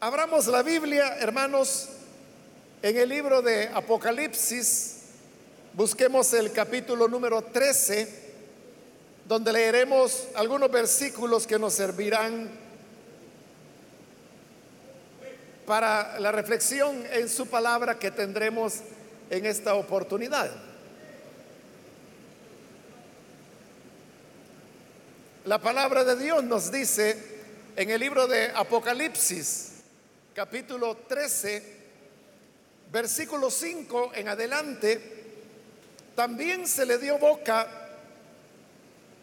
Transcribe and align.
Abramos 0.00 0.46
la 0.46 0.62
Biblia, 0.62 1.16
hermanos, 1.18 1.88
en 2.82 2.96
el 2.98 3.08
libro 3.08 3.42
de 3.42 3.66
Apocalipsis. 3.66 4.98
Busquemos 5.72 6.32
el 6.34 6.52
capítulo 6.52 7.08
número 7.08 7.42
13, 7.42 8.08
donde 9.26 9.52
leeremos 9.52 10.28
algunos 10.36 10.70
versículos 10.70 11.48
que 11.48 11.58
nos 11.58 11.74
servirán 11.74 12.48
para 15.66 16.20
la 16.20 16.30
reflexión 16.30 17.04
en 17.10 17.28
su 17.28 17.48
palabra 17.48 17.98
que 17.98 18.12
tendremos 18.12 18.74
en 19.30 19.46
esta 19.46 19.74
oportunidad. 19.74 20.48
La 25.44 25.58
palabra 25.60 26.04
de 26.04 26.14
Dios 26.14 26.44
nos 26.44 26.70
dice 26.70 27.20
en 27.74 27.90
el 27.90 27.98
libro 27.98 28.28
de 28.28 28.52
Apocalipsis, 28.54 29.72
capítulo 30.38 30.96
13, 30.98 31.60
versículo 32.92 33.50
5 33.50 34.12
en 34.14 34.28
adelante, 34.28 35.24
también 36.14 36.68
se 36.68 36.86
le 36.86 36.96
dio 36.98 37.18
boca 37.18 37.66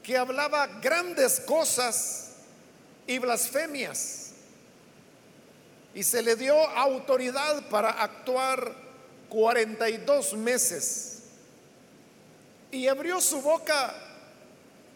que 0.04 0.18
hablaba 0.18 0.68
grandes 0.82 1.40
cosas 1.40 2.32
y 3.08 3.18
blasfemias. 3.20 4.32
Y 5.94 6.04
se 6.04 6.22
le 6.22 6.36
dio 6.36 6.54
autoridad 6.68 7.70
para 7.70 7.92
actuar 7.92 8.76
42 9.30 10.34
meses. 10.34 11.20
Y 12.72 12.90
abrió 12.90 13.22
su 13.22 13.42
boca 13.42 13.96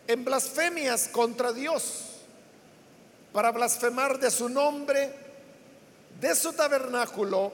en 0.05 0.25
blasfemias 0.25 1.07
contra 1.07 1.53
Dios, 1.53 2.17
para 3.31 3.51
blasfemar 3.51 4.19
de 4.19 4.29
su 4.29 4.49
nombre, 4.49 5.28
de 6.19 6.35
su 6.35 6.53
tabernáculo 6.53 7.51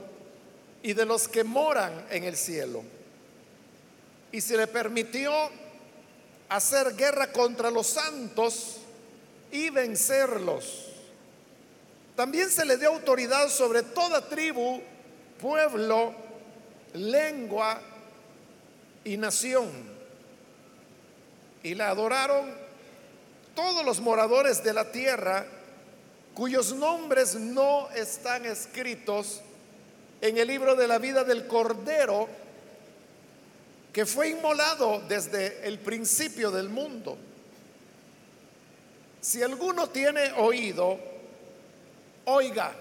y 0.81 0.93
de 0.93 1.05
los 1.05 1.27
que 1.27 1.43
moran 1.43 2.05
en 2.09 2.23
el 2.23 2.35
cielo. 2.35 2.83
Y 4.31 4.41
se 4.41 4.57
le 4.57 4.67
permitió 4.67 5.31
hacer 6.49 6.95
guerra 6.95 7.31
contra 7.31 7.71
los 7.71 7.87
santos 7.87 8.77
y 9.51 9.69
vencerlos. 9.69 10.91
También 12.15 12.49
se 12.49 12.65
le 12.65 12.77
dio 12.77 12.89
autoridad 12.89 13.49
sobre 13.49 13.83
toda 13.83 14.27
tribu, 14.27 14.81
pueblo, 15.39 16.13
lengua 16.93 17.81
y 19.03 19.17
nación 19.17 19.95
y 21.65 21.73
la 21.73 21.89
adoraron 21.89 22.45
todos 23.55 23.83
los 23.83 23.99
moradores 23.99 24.63
de 24.63 24.71
la 24.71 24.91
tierra 24.91 25.47
cuyos 26.35 26.73
nombres 26.73 27.33
no 27.35 27.89
están 27.91 28.45
escritos 28.45 29.41
en 30.19 30.37
el 30.37 30.47
libro 30.47 30.75
de 30.75 30.87
la 30.87 30.99
vida 30.99 31.23
del 31.23 31.47
Cordero 31.47 32.27
que 33.93 34.05
fue 34.05 34.29
inmolado 34.29 35.01
desde 35.07 35.65
el 35.65 35.79
principio 35.79 36.51
del 36.51 36.67
mundo. 36.67 37.17
Si 39.21 39.41
alguno 39.41 39.87
tiene 39.87 40.33
oído, 40.33 40.99
oiga. 42.25 42.73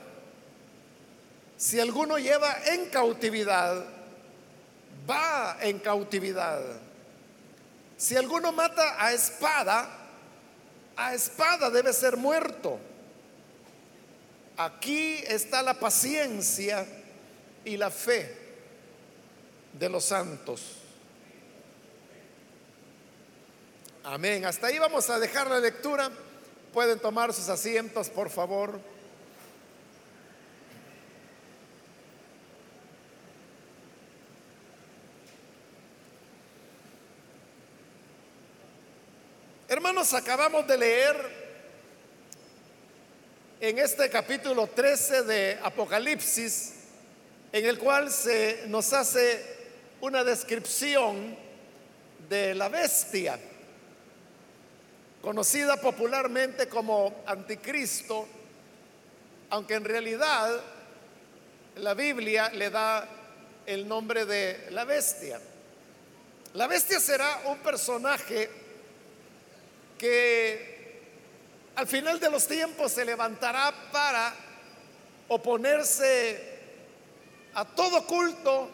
Si 1.56 1.78
alguno 1.78 2.18
lleva 2.18 2.56
en 2.66 2.86
cautividad, 2.86 3.84
va 5.08 5.58
en 5.60 5.78
cautividad. 5.78 6.60
Si 7.96 8.16
alguno 8.16 8.50
mata 8.50 8.96
a 8.98 9.12
espada, 9.12 9.88
a 10.96 11.14
espada 11.14 11.70
debe 11.70 11.92
ser 11.92 12.16
muerto. 12.16 12.80
Aquí 14.56 15.16
está 15.26 15.62
la 15.62 15.74
paciencia 15.74 16.86
y 17.64 17.76
la 17.76 17.90
fe 17.90 18.36
de 19.72 19.88
los 19.88 20.04
santos. 20.04 20.62
Amén. 24.04 24.44
Hasta 24.44 24.68
ahí 24.68 24.78
vamos 24.78 25.10
a 25.10 25.18
dejar 25.18 25.48
la 25.48 25.58
lectura. 25.58 26.10
Pueden 26.72 27.00
tomar 27.00 27.32
sus 27.32 27.48
asientos, 27.48 28.08
por 28.10 28.30
favor. 28.30 28.78
Hermanos, 39.68 40.14
acabamos 40.14 40.66
de 40.68 40.78
leer 40.78 41.43
en 43.66 43.78
este 43.78 44.10
capítulo 44.10 44.66
13 44.66 45.22
de 45.22 45.58
Apocalipsis, 45.62 46.74
en 47.50 47.64
el 47.64 47.78
cual 47.78 48.12
se 48.12 48.64
nos 48.66 48.92
hace 48.92 49.42
una 50.02 50.22
descripción 50.22 51.34
de 52.28 52.54
la 52.54 52.68
bestia, 52.68 53.38
conocida 55.22 55.78
popularmente 55.78 56.68
como 56.68 57.22
anticristo, 57.24 58.28
aunque 59.48 59.72
en 59.72 59.84
realidad 59.86 60.60
la 61.76 61.94
Biblia 61.94 62.50
le 62.50 62.68
da 62.68 63.08
el 63.64 63.88
nombre 63.88 64.26
de 64.26 64.66
la 64.72 64.84
bestia. 64.84 65.40
La 66.52 66.66
bestia 66.66 67.00
será 67.00 67.40
un 67.46 67.56
personaje 67.60 68.50
que 69.96 70.73
al 71.76 71.86
final 71.86 72.20
de 72.20 72.30
los 72.30 72.46
tiempos 72.46 72.92
se 72.92 73.04
levantará 73.04 73.72
para 73.90 74.34
oponerse 75.28 76.54
a 77.54 77.64
todo 77.64 78.06
culto 78.06 78.68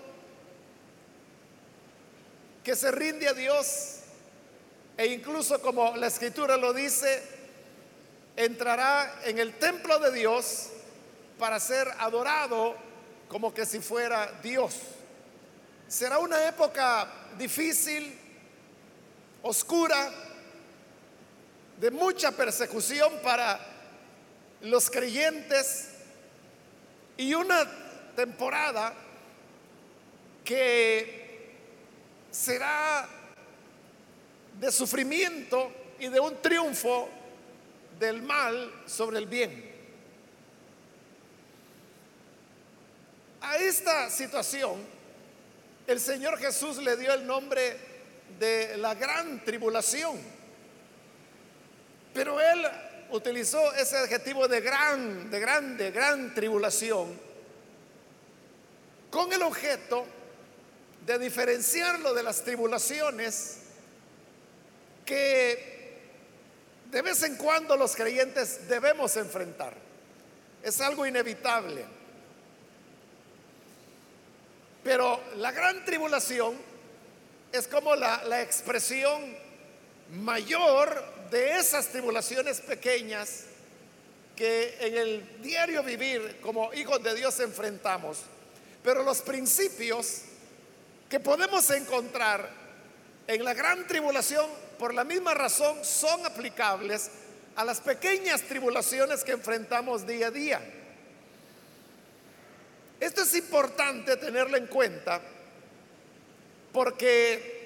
que 2.62 2.77
se 2.77 2.91
rinde 2.91 3.28
a 3.28 3.33
Dios 3.33 4.00
e 4.97 5.06
incluso 5.06 5.62
como 5.62 5.97
la 5.97 6.09
escritura 6.09 6.59
lo 6.59 6.75
dice, 6.75 7.22
entrará 8.37 9.21
en 9.25 9.39
el 9.39 9.59
templo 9.59 9.99
de 9.99 10.12
Dios 10.12 10.69
para 11.39 11.59
ser 11.59 11.89
adorado 11.99 12.77
como 13.28 13.55
que 13.55 13.65
si 13.65 13.81
fuera 13.81 14.31
Dios. 14.43 14.75
Será 15.89 16.19
una 16.19 16.47
época 16.47 17.09
difícil, 17.39 18.15
oscura, 19.43 20.12
de 21.80 21.91
mucha 21.91 22.30
persecución 22.30 23.10
para 23.22 23.58
los 24.60 24.91
creyentes 24.91 25.88
y 27.16 27.32
una 27.32 27.66
temporada 28.14 28.92
que 30.44 31.54
será 32.30 33.08
de 34.60 34.70
sufrimiento 34.70 35.72
y 35.98 36.08
de 36.08 36.20
un 36.20 36.36
triunfo 36.42 37.08
del 37.98 38.20
mal 38.20 38.82
sobre 38.84 39.16
el 39.18 39.26
bien. 39.26 39.70
A 43.41 43.56
esta 43.56 44.10
situación 44.10 44.84
el 45.86 45.98
Señor 45.98 46.38
Jesús 46.38 46.76
le 46.76 46.98
dio 46.98 47.14
el 47.14 47.26
nombre 47.26 47.74
de 48.38 48.76
la 48.76 48.94
gran 48.94 49.42
tribulación 49.47 50.40
pero 52.12 52.41
él 52.41 52.66
utilizó 53.10 53.72
ese 53.75 53.97
adjetivo 53.97 54.48
de 54.48 54.60
gran, 54.60 55.31
de 55.31 55.41
grande, 55.41 55.91
gran 55.91 56.34
tribulación 56.34 57.19
con 59.10 59.32
el 59.32 59.43
objeto 59.43 60.06
de 61.04 61.19
diferenciarlo 61.19 62.15
de 62.15 62.22
las 62.22 62.43
tribulaciones 62.43 63.59
que 65.04 65.71
de 66.91 67.03
vez 67.03 67.22
en 67.22 67.37
cuando 67.37 67.76
los 67.76 67.94
creyentes 67.94 68.69
debemos 68.69 69.16
enfrentar. 69.16 69.75
Es 70.62 70.81
algo 70.81 71.06
inevitable. 71.06 71.84
Pero 74.84 75.21
la 75.36 75.53
gran 75.53 75.84
tribulación 75.84 76.54
es 77.53 77.66
como 77.66 77.95
la, 77.97 78.24
la 78.24 78.42
expresión 78.42 79.36
mayor 80.12 81.20
de 81.30 81.59
esas 81.59 81.88
tribulaciones 81.88 82.60
pequeñas 82.60 83.44
que 84.34 84.77
en 84.80 84.97
el 84.97 85.42
diario 85.42 85.82
vivir 85.82 86.38
como 86.41 86.72
hijos 86.74 87.03
de 87.03 87.15
Dios 87.15 87.38
enfrentamos, 87.41 88.18
pero 88.82 89.03
los 89.03 89.21
principios 89.21 90.22
que 91.09 91.21
podemos 91.21 91.71
encontrar 91.71 92.48
en 93.27 93.44
la 93.44 93.54
gran 93.54 93.86
tribulación 93.86 94.47
por 94.78 94.94
la 94.94 95.04
misma 95.04 95.34
razón 95.34 95.84
son 95.84 96.24
aplicables 96.24 97.10
a 97.56 97.65
las 97.65 97.80
pequeñas 97.80 98.42
tribulaciones 98.42 99.22
que 99.22 99.33
enfrentamos 99.33 100.06
día 100.06 100.28
a 100.28 100.30
día. 100.30 100.60
Esto 102.98 103.22
es 103.22 103.34
importante 103.34 104.16
tenerlo 104.16 104.56
en 104.56 104.66
cuenta 104.66 105.21
porque 106.72 107.59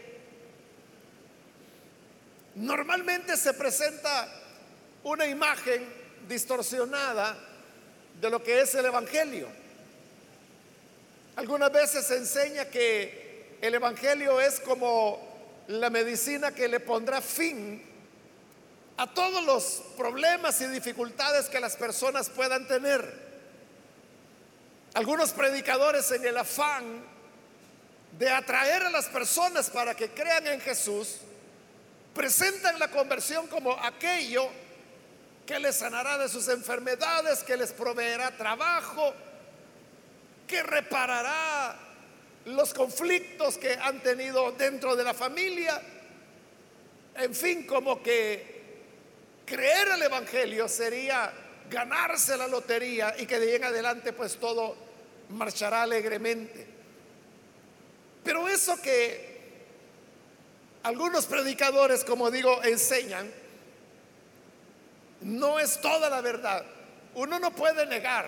Normalmente 2.57 3.37
se 3.37 3.53
presenta 3.55 4.29
una 5.03 5.27
imagen 5.27 5.87
distorsionada 6.29 7.37
de 8.21 8.31
lo 8.31 8.43
que 8.43 8.61
es 8.61 8.75
el 8.75 8.87
Evangelio. 8.87 9.49
Algunas 11.37 11.73
veces 11.73 12.07
se 12.07 12.17
enseña 12.17 12.67
que 12.67 13.59
el 13.61 13.75
Evangelio 13.75 14.41
es 14.41 14.61
como 14.61 15.35
la 15.69 15.91
medicina 15.91 16.55
que 16.55 16.69
le 16.69 16.81
pondrá 16.81 17.21
fin 17.21 17.83
a 18.97 19.13
todos 19.13 19.45
los 19.45 19.83
problemas 19.97 20.61
y 20.61 20.67
dificultades 20.67 21.47
que 21.47 21.59
las 21.59 21.77
personas 21.77 22.31
puedan 22.31 22.69
tener. 22.69 23.25
Algunos 24.95 25.33
predicadores 25.33 26.11
en 26.13 26.25
el 26.25 26.37
afán 26.37 27.03
de 28.17 28.31
atraer 28.31 28.85
a 28.85 28.91
las 28.91 29.07
personas 29.07 29.71
para 29.71 29.97
que 29.97 30.11
crean 30.11 30.47
en 30.47 30.61
Jesús, 30.61 31.17
presentan 32.15 32.79
la 32.79 32.89
conversión 32.89 33.47
como 33.49 33.73
aquello 33.73 34.49
que 35.45 35.59
les 35.59 35.77
sanará 35.77 36.17
de 36.17 36.29
sus 36.29 36.49
enfermedades, 36.49 37.43
que 37.43 37.57
les 37.57 37.73
proveerá 37.73 38.37
trabajo, 38.37 39.13
que 40.47 40.63
reparará 40.63 41.77
los 42.47 42.73
conflictos 42.73 43.59
que 43.59 43.75
han 43.75 44.01
tenido 44.03 44.53
dentro 44.53 44.97
de 44.97 45.05
la 45.05 45.15
familia. 45.15 45.81
En 47.17 47.35
fin, 47.35 47.67
como 47.67 48.03
que 48.03 48.55
creer 49.45 49.89
el 49.89 50.03
Evangelio 50.03 50.69
sería 50.69 51.33
ganarse 51.71 52.37
la 52.37 52.47
lotería 52.47 53.15
y 53.19 53.27
que 53.27 53.39
de 53.39 53.51
ahí 53.51 53.57
en 53.57 53.65
adelante 53.65 54.13
pues 54.13 54.37
todo 54.39 54.77
marchará 55.31 55.83
alegremente. 55.83 56.67
Pero 58.23 58.49
eso 58.49 58.81
que 58.81 59.34
algunos 60.85 61.25
predicadores, 61.25 62.05
como 62.05 62.31
digo, 62.31 62.63
enseñan, 62.63 63.31
no 65.23 65.59
es 65.59 65.81
toda 65.81 66.11
la 66.11 66.21
verdad. 66.21 66.63
Uno 67.15 67.39
no 67.39 67.51
puede 67.53 67.87
negar 67.87 68.27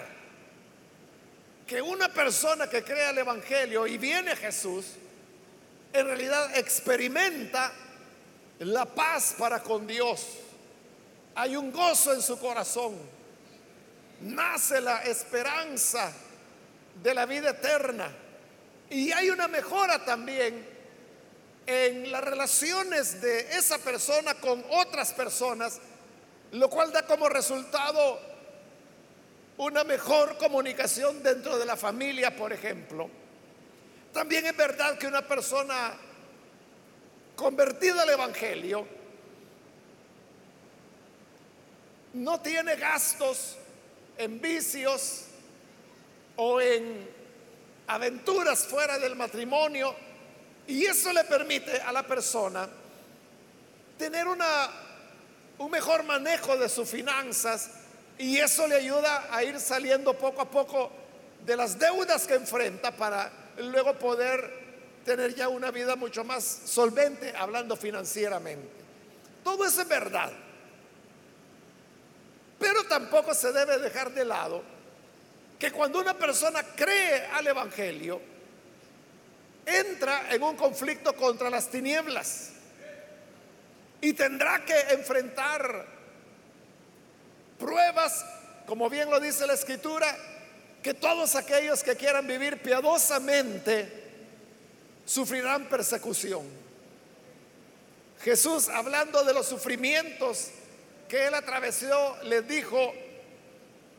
que 1.66 1.82
una 1.82 2.08
persona 2.08 2.68
que 2.68 2.82
crea 2.82 3.10
el 3.10 3.18
Evangelio 3.18 3.86
y 3.86 3.98
viene 3.98 4.34
Jesús, 4.36 4.86
en 5.92 6.06
realidad 6.06 6.56
experimenta 6.56 7.72
la 8.60 8.86
paz 8.86 9.34
para 9.38 9.62
con 9.62 9.86
Dios. 9.86 10.26
Hay 11.34 11.56
un 11.56 11.70
gozo 11.70 12.14
en 12.14 12.22
su 12.22 12.38
corazón. 12.38 12.96
Nace 14.22 14.80
la 14.80 15.02
esperanza 15.02 16.10
de 17.02 17.12
la 17.12 17.26
vida 17.26 17.50
eterna. 17.50 18.10
Y 18.88 19.12
hay 19.12 19.28
una 19.28 19.46
mejora 19.46 20.02
también 20.06 20.75
en 21.66 22.10
las 22.10 22.22
relaciones 22.22 23.20
de 23.20 23.56
esa 23.56 23.78
persona 23.78 24.34
con 24.34 24.64
otras 24.70 25.12
personas, 25.12 25.80
lo 26.52 26.70
cual 26.70 26.92
da 26.92 27.06
como 27.06 27.28
resultado 27.28 28.20
una 29.58 29.84
mejor 29.84 30.36
comunicación 30.38 31.22
dentro 31.22 31.58
de 31.58 31.66
la 31.66 31.76
familia, 31.76 32.36
por 32.36 32.52
ejemplo. 32.52 33.10
También 34.12 34.46
es 34.46 34.56
verdad 34.56 34.96
que 34.98 35.06
una 35.06 35.26
persona 35.26 35.94
convertida 37.34 38.02
al 38.02 38.10
Evangelio 38.10 38.86
no 42.14 42.40
tiene 42.40 42.76
gastos 42.76 43.56
en 44.16 44.40
vicios, 44.40 45.26
o 46.36 46.60
en 46.60 47.08
aventuras 47.86 48.66
fuera 48.66 48.98
del 48.98 49.16
matrimonio 49.16 49.94
y 50.66 50.84
eso 50.84 51.12
le 51.12 51.24
permite 51.24 51.80
a 51.80 51.92
la 51.92 52.02
persona 52.02 52.68
tener 53.98 54.26
una, 54.26 54.70
un 55.58 55.70
mejor 55.70 56.02
manejo 56.02 56.56
de 56.56 56.68
sus 56.68 56.88
finanzas 56.88 57.70
y 58.18 58.38
eso 58.38 58.66
le 58.66 58.76
ayuda 58.76 59.28
a 59.30 59.44
ir 59.44 59.60
saliendo 59.60 60.14
poco 60.14 60.42
a 60.42 60.50
poco 60.50 60.90
de 61.44 61.56
las 61.56 61.78
deudas 61.78 62.26
que 62.26 62.34
enfrenta 62.34 62.90
para 62.90 63.30
luego 63.58 63.94
poder 63.94 64.66
tener 65.04 65.34
ya 65.34 65.48
una 65.48 65.70
vida 65.70 65.94
mucho 65.94 66.24
más 66.24 66.44
solvente 66.44 67.32
hablando 67.36 67.76
financieramente. 67.76 68.68
Todo 69.44 69.64
eso 69.64 69.82
es 69.82 69.88
verdad. 69.88 70.32
Pero 72.58 72.84
tampoco 72.84 73.34
se 73.34 73.52
debe 73.52 73.78
dejar 73.78 74.12
de 74.12 74.24
lado 74.24 74.62
que 75.58 75.70
cuando 75.70 76.00
una 76.00 76.14
persona 76.14 76.62
cree 76.74 77.26
al 77.26 77.46
Evangelio, 77.46 78.20
entra 79.66 80.32
en 80.32 80.42
un 80.42 80.56
conflicto 80.56 81.14
contra 81.14 81.50
las 81.50 81.68
tinieblas 81.68 82.50
y 84.00 84.12
tendrá 84.12 84.64
que 84.64 84.78
enfrentar 84.92 85.86
pruebas, 87.58 88.24
como 88.66 88.88
bien 88.88 89.10
lo 89.10 89.18
dice 89.18 89.46
la 89.46 89.54
escritura, 89.54 90.16
que 90.82 90.94
todos 90.94 91.34
aquellos 91.34 91.82
que 91.82 91.96
quieran 91.96 92.26
vivir 92.26 92.62
piadosamente 92.62 94.04
sufrirán 95.04 95.68
persecución. 95.68 96.46
Jesús, 98.22 98.68
hablando 98.68 99.24
de 99.24 99.34
los 99.34 99.46
sufrimientos 99.46 100.50
que 101.08 101.26
él 101.26 101.34
atravesó, 101.34 102.16
les 102.24 102.46
dijo, 102.46 102.94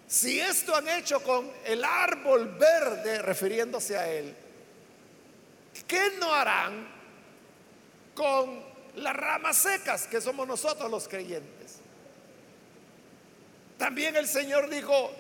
si 0.08 0.40
esto 0.40 0.76
han 0.76 0.88
hecho 0.88 1.22
con 1.22 1.52
el 1.66 1.84
árbol 1.84 2.56
verde, 2.58 3.22
refiriéndose 3.22 3.98
a 3.98 4.10
él, 4.10 4.34
¿qué 5.84 6.12
no 6.20 6.34
harán 6.34 6.88
con 8.16 8.64
las 8.96 9.16
ramas 9.16 9.58
secas 9.58 10.08
que 10.08 10.22
somos 10.22 10.48
nosotros 10.48 10.90
los 10.90 11.08
creyentes? 11.08 11.80
También 13.78 14.16
el 14.16 14.28
Señor 14.28 14.70
dijo, 14.70 15.12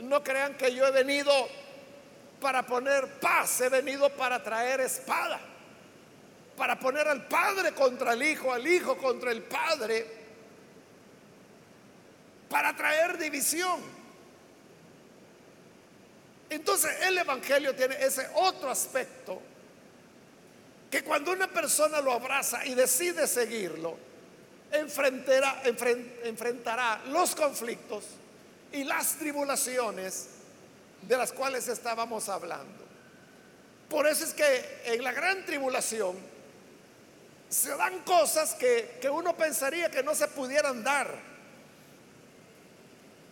no 0.00 0.22
crean 0.22 0.56
que 0.56 0.74
yo 0.74 0.86
he 0.86 0.90
venido 0.90 1.32
para 2.40 2.64
poner 2.66 3.18
paz, 3.20 3.60
he 3.60 3.68
venido 3.68 4.08
para 4.10 4.42
traer 4.42 4.80
espada, 4.80 5.40
para 6.56 6.78
poner 6.78 7.06
al 7.08 7.26
Padre 7.26 7.72
contra 7.72 8.14
el 8.14 8.22
Hijo, 8.22 8.52
al 8.52 8.66
Hijo 8.66 8.96
contra 8.96 9.30
el 9.30 9.42
Padre, 9.42 10.06
para 12.48 12.74
traer 12.74 13.18
división. 13.18 13.80
Entonces 16.48 17.02
el 17.02 17.18
Evangelio 17.18 17.74
tiene 17.74 17.96
ese 18.02 18.28
otro 18.34 18.70
aspecto 18.70 19.42
que 20.96 21.04
cuando 21.04 21.32
una 21.32 21.46
persona 21.46 22.00
lo 22.00 22.10
abraza 22.10 22.64
y 22.64 22.74
decide 22.74 23.26
seguirlo, 23.26 23.98
enfrentará, 24.72 25.62
enfrentará 26.24 27.02
los 27.08 27.34
conflictos 27.34 28.04
y 28.72 28.82
las 28.82 29.16
tribulaciones 29.16 30.28
de 31.02 31.18
las 31.18 31.34
cuales 31.34 31.68
estábamos 31.68 32.30
hablando. 32.30 32.86
Por 33.90 34.06
eso 34.06 34.24
es 34.24 34.32
que 34.32 34.80
en 34.86 35.04
la 35.04 35.12
gran 35.12 35.44
tribulación 35.44 36.16
se 37.50 37.76
dan 37.76 37.98
cosas 38.00 38.54
que, 38.54 38.96
que 38.98 39.10
uno 39.10 39.36
pensaría 39.36 39.90
que 39.90 40.02
no 40.02 40.14
se 40.14 40.28
pudieran 40.28 40.82
dar. 40.82 41.14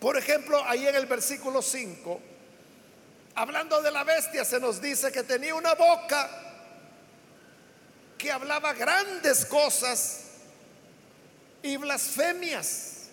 Por 0.00 0.18
ejemplo, 0.18 0.62
ahí 0.66 0.86
en 0.86 0.96
el 0.96 1.06
versículo 1.06 1.62
5 1.62 2.20
Hablando 3.36 3.82
de 3.82 3.90
la 3.90 4.04
bestia, 4.04 4.44
se 4.44 4.60
nos 4.60 4.80
dice 4.80 5.10
que 5.10 5.24
tenía 5.24 5.56
una 5.56 5.74
boca 5.74 6.43
que 8.18 8.30
hablaba 8.30 8.72
grandes 8.72 9.44
cosas 9.44 10.20
y 11.62 11.76
blasfemias. 11.76 13.08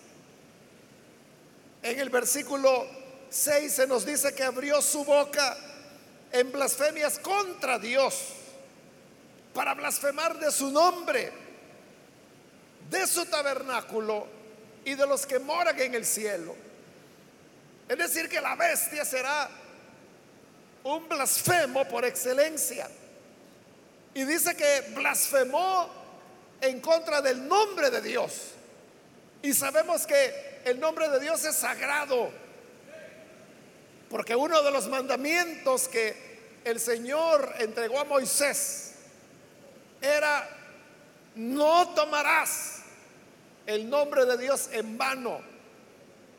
En 1.82 1.98
el 1.98 2.10
versículo 2.10 2.86
6 3.30 3.72
se 3.72 3.86
nos 3.86 4.04
dice 4.04 4.34
que 4.34 4.44
abrió 4.44 4.80
su 4.82 5.04
boca 5.04 5.56
en 6.30 6.52
blasfemias 6.52 7.18
contra 7.18 7.78
Dios 7.78 8.14
para 9.54 9.74
blasfemar 9.74 10.38
de 10.38 10.50
su 10.50 10.70
nombre, 10.70 11.32
de 12.90 13.06
su 13.06 13.26
tabernáculo 13.26 14.26
y 14.84 14.94
de 14.94 15.06
los 15.06 15.26
que 15.26 15.38
moran 15.38 15.78
en 15.80 15.94
el 15.94 16.04
cielo. 16.04 16.54
Es 17.88 17.98
decir, 17.98 18.28
que 18.28 18.40
la 18.40 18.54
bestia 18.56 19.04
será 19.04 19.50
un 20.84 21.08
blasfemo 21.08 21.86
por 21.88 22.04
excelencia. 22.04 22.88
Y 24.14 24.24
dice 24.24 24.54
que 24.56 24.92
blasfemó 24.94 25.88
en 26.60 26.80
contra 26.80 27.22
del 27.22 27.46
nombre 27.48 27.90
de 27.90 28.00
Dios. 28.00 28.52
Y 29.42 29.52
sabemos 29.52 30.06
que 30.06 30.60
el 30.64 30.78
nombre 30.78 31.08
de 31.08 31.20
Dios 31.20 31.44
es 31.44 31.56
sagrado. 31.56 32.30
Porque 34.10 34.36
uno 34.36 34.62
de 34.62 34.70
los 34.70 34.88
mandamientos 34.88 35.88
que 35.88 36.60
el 36.64 36.78
Señor 36.78 37.54
entregó 37.58 38.00
a 38.00 38.04
Moisés 38.04 38.92
era, 40.00 40.48
no 41.34 41.94
tomarás 41.94 42.82
el 43.66 43.88
nombre 43.88 44.24
de 44.26 44.36
Dios 44.36 44.68
en 44.72 44.98
vano. 44.98 45.40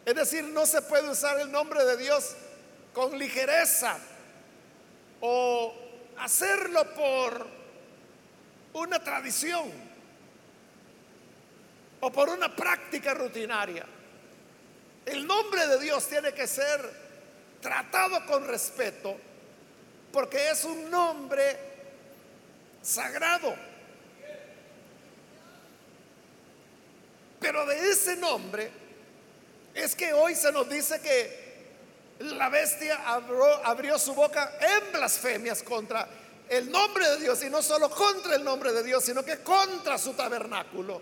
Es 0.05 0.15
decir, 0.15 0.43
no 0.43 0.65
se 0.65 0.81
puede 0.81 1.09
usar 1.09 1.39
el 1.39 1.51
nombre 1.51 1.83
de 1.83 1.97
Dios 1.97 2.35
con 2.93 3.17
ligereza 3.17 3.97
o 5.21 5.73
hacerlo 6.19 6.93
por 6.93 7.62
una 8.73 9.03
tradición 9.03 9.71
o 11.99 12.11
por 12.11 12.29
una 12.29 12.53
práctica 12.53 13.13
rutinaria. 13.13 13.85
El 15.05 15.25
nombre 15.25 15.67
de 15.67 15.79
Dios 15.79 16.07
tiene 16.07 16.33
que 16.33 16.47
ser 16.47 17.03
tratado 17.61 18.25
con 18.25 18.45
respeto, 18.47 19.15
porque 20.11 20.49
es 20.49 20.63
un 20.65 20.89
nombre 20.89 21.57
sagrado. 22.81 23.55
Pero 27.39 27.65
de 27.65 27.89
ese 27.89 28.15
nombre 28.15 28.71
es 29.73 29.95
que 29.95 30.13
hoy 30.13 30.35
se 30.35 30.51
nos 30.51 30.69
dice 30.69 31.01
que 31.01 31.43
la 32.19 32.49
bestia 32.49 33.01
abrió, 33.05 33.97
su 33.97 34.13
boca 34.13 34.57
en 34.59 34.93
blasfemias 34.93 35.63
contra 35.63 36.07
el 36.53 36.71
nombre 36.71 37.07
de 37.09 37.17
Dios 37.17 37.43
y 37.43 37.49
no 37.49 37.61
solo 37.61 37.89
contra 37.89 38.35
el 38.35 38.43
nombre 38.43 38.71
de 38.71 38.83
Dios, 38.83 39.03
sino 39.03 39.23
que 39.23 39.39
contra 39.39 39.97
su 39.97 40.13
tabernáculo 40.13 41.01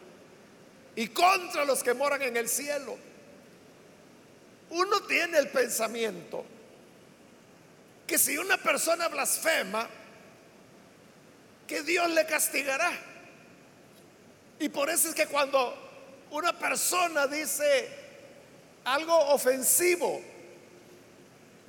y 0.96 1.08
contra 1.10 1.66
los 1.66 1.84
que 1.84 1.94
moran 1.94 2.22
en 2.22 2.38
el 2.38 2.48
cielo. 2.48 2.98
Uno 4.70 5.02
tiene 5.02 5.38
el 5.38 5.50
pensamiento 5.50 6.46
que 8.08 8.18
si 8.18 8.38
una 8.38 8.58
persona 8.58 9.08
blasfema, 9.10 9.90
que 11.68 11.84
Dios 11.84 12.10
le 12.10 12.26
castigará. 12.26 12.92
Y 14.60 14.70
por 14.70 14.90
eso 14.90 15.10
es 15.10 15.16
que 15.16 15.28
cuando 15.28 15.74
una 16.32 16.58
persona 16.58 17.28
dice 17.28 17.90
algo 18.84 19.18
ofensivo, 19.32 20.22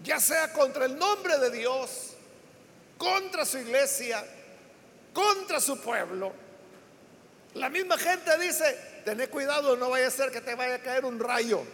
ya 0.03 0.19
sea 0.21 0.53
contra 0.53 0.85
el 0.85 0.99
nombre 0.99 1.39
de 1.39 1.51
Dios, 1.51 2.12
contra 3.03 3.45
su 3.45 3.59
iglesia, 3.59 4.25
contra 5.13 5.61
su 5.61 5.81
pueblo, 5.81 6.33
la 7.55 7.69
misma 7.69 7.99
gente 7.99 8.39
dice, 8.39 9.03
tené 9.05 9.27
cuidado, 9.27 9.77
no 9.77 9.91
vaya 9.91 10.07
a 10.07 10.11
ser 10.11 10.31
que 10.31 10.41
te 10.41 10.55
vaya 10.55 10.77
a 10.77 10.79
caer 10.79 11.05
un 11.05 11.19
rayo. 11.19 11.65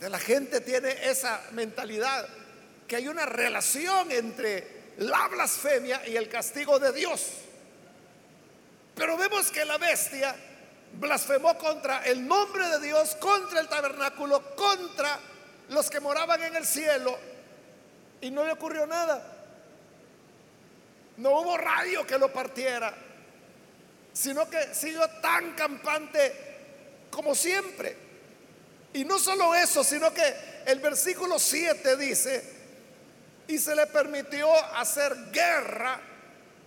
La 0.00 0.18
gente 0.20 0.60
tiene 0.60 1.08
esa 1.10 1.42
mentalidad, 1.50 2.28
que 2.86 2.94
hay 2.94 3.08
una 3.08 3.26
relación 3.26 4.12
entre 4.12 4.92
la 4.98 5.26
blasfemia 5.26 6.06
y 6.06 6.14
el 6.16 6.28
castigo 6.28 6.78
de 6.78 6.92
Dios. 6.92 7.26
Pero 8.94 9.16
vemos 9.16 9.50
que 9.50 9.64
la 9.64 9.76
bestia 9.76 10.36
blasfemó 11.00 11.58
contra 11.58 12.04
el 12.04 12.28
nombre 12.28 12.68
de 12.68 12.78
Dios, 12.78 13.16
contra 13.16 13.58
el 13.58 13.68
tabernáculo, 13.68 14.54
contra 14.54 15.18
los 15.70 15.90
que 15.90 15.98
moraban 15.98 16.40
en 16.44 16.54
el 16.54 16.64
cielo 16.64 17.31
y 18.22 18.30
no 18.30 18.44
le 18.44 18.52
ocurrió 18.52 18.86
nada. 18.86 19.22
No 21.18 21.40
hubo 21.40 21.58
radio 21.58 22.06
que 22.06 22.18
lo 22.18 22.32
partiera, 22.32 22.94
sino 24.12 24.48
que 24.48 24.74
siguió 24.74 25.06
tan 25.20 25.52
campante 25.52 27.06
como 27.10 27.34
siempre. 27.34 27.96
Y 28.94 29.04
no 29.04 29.18
solo 29.18 29.54
eso, 29.54 29.84
sino 29.84 30.12
que 30.14 30.62
el 30.66 30.80
versículo 30.80 31.38
7 31.38 31.96
dice, 31.96 32.62
y 33.48 33.58
se 33.58 33.74
le 33.74 33.86
permitió 33.88 34.54
hacer 34.76 35.14
guerra 35.32 36.00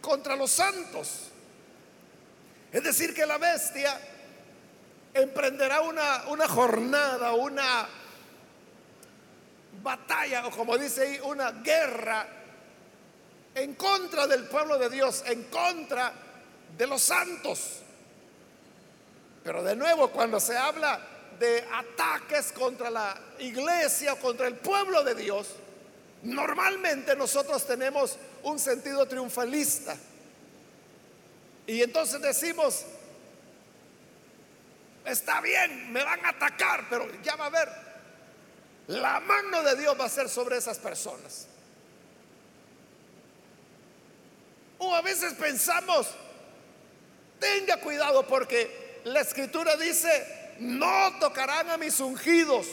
contra 0.02 0.36
los 0.36 0.52
santos. 0.52 1.32
Es 2.72 2.84
decir, 2.84 3.14
que 3.14 3.26
la 3.26 3.38
bestia 3.38 3.98
emprenderá 5.14 5.82
una, 5.82 6.26
una 6.28 6.48
jornada, 6.48 7.34
una 7.34 7.88
batalla, 9.86 10.48
o 10.48 10.52
como 10.52 10.78
dice 10.78 11.04
ahí, 11.04 11.20
una 11.24 11.52
guerra 11.52 12.28
en 13.56 13.76
contra 13.76 14.28
del 14.28 14.44
pueblo 14.44 14.78
de 14.78 14.90
Dios, 14.90 15.24
en 15.26 15.44
contra 15.44 16.12
de 16.78 16.88
los 16.88 17.02
santos. 17.02 17.80
Pero 19.46 19.64
de 19.64 19.78
nuevo, 19.78 20.10
cuando 20.10 20.42
se 20.42 20.58
habla 20.58 21.00
de 21.40 21.66
ataques 21.72 22.52
contra 22.52 22.90
la 22.90 23.18
iglesia 23.40 24.12
o 24.14 24.18
contra 24.18 24.48
el 24.48 24.56
pueblo 24.56 25.04
de 25.04 25.16
Dios, 25.16 25.48
Normalmente 26.26 27.16
nosotros 27.16 27.68
tenemos 27.68 28.18
un 28.42 28.58
sentido 28.58 29.06
triunfalista. 29.08 29.96
Y 31.68 31.84
entonces 31.84 32.20
decimos, 32.20 32.84
está 35.06 35.42
bien, 35.42 35.94
me 35.94 36.04
van 36.04 36.26
a 36.26 36.30
atacar, 36.30 36.86
pero 36.90 37.08
ya 37.22 37.36
va 37.36 37.46
a 37.46 37.50
ver, 37.50 37.70
la 38.88 39.20
mano 39.20 39.64
de 39.64 39.76
Dios 39.76 40.00
va 40.00 40.06
a 40.06 40.10
ser 40.10 40.30
sobre 40.30 40.58
esas 40.58 40.78
personas. 40.78 41.48
O 44.78 44.94
a 44.94 45.02
veces 45.02 45.34
pensamos, 45.34 46.08
tenga 47.40 47.78
cuidado 47.78 48.28
porque 48.28 49.02
la 49.06 49.22
escritura 49.22 49.76
dice, 49.78 50.56
no 50.60 51.18
tocarán 51.20 51.70
a 51.70 51.78
mis 51.78 52.00
ungidos. 52.00 52.68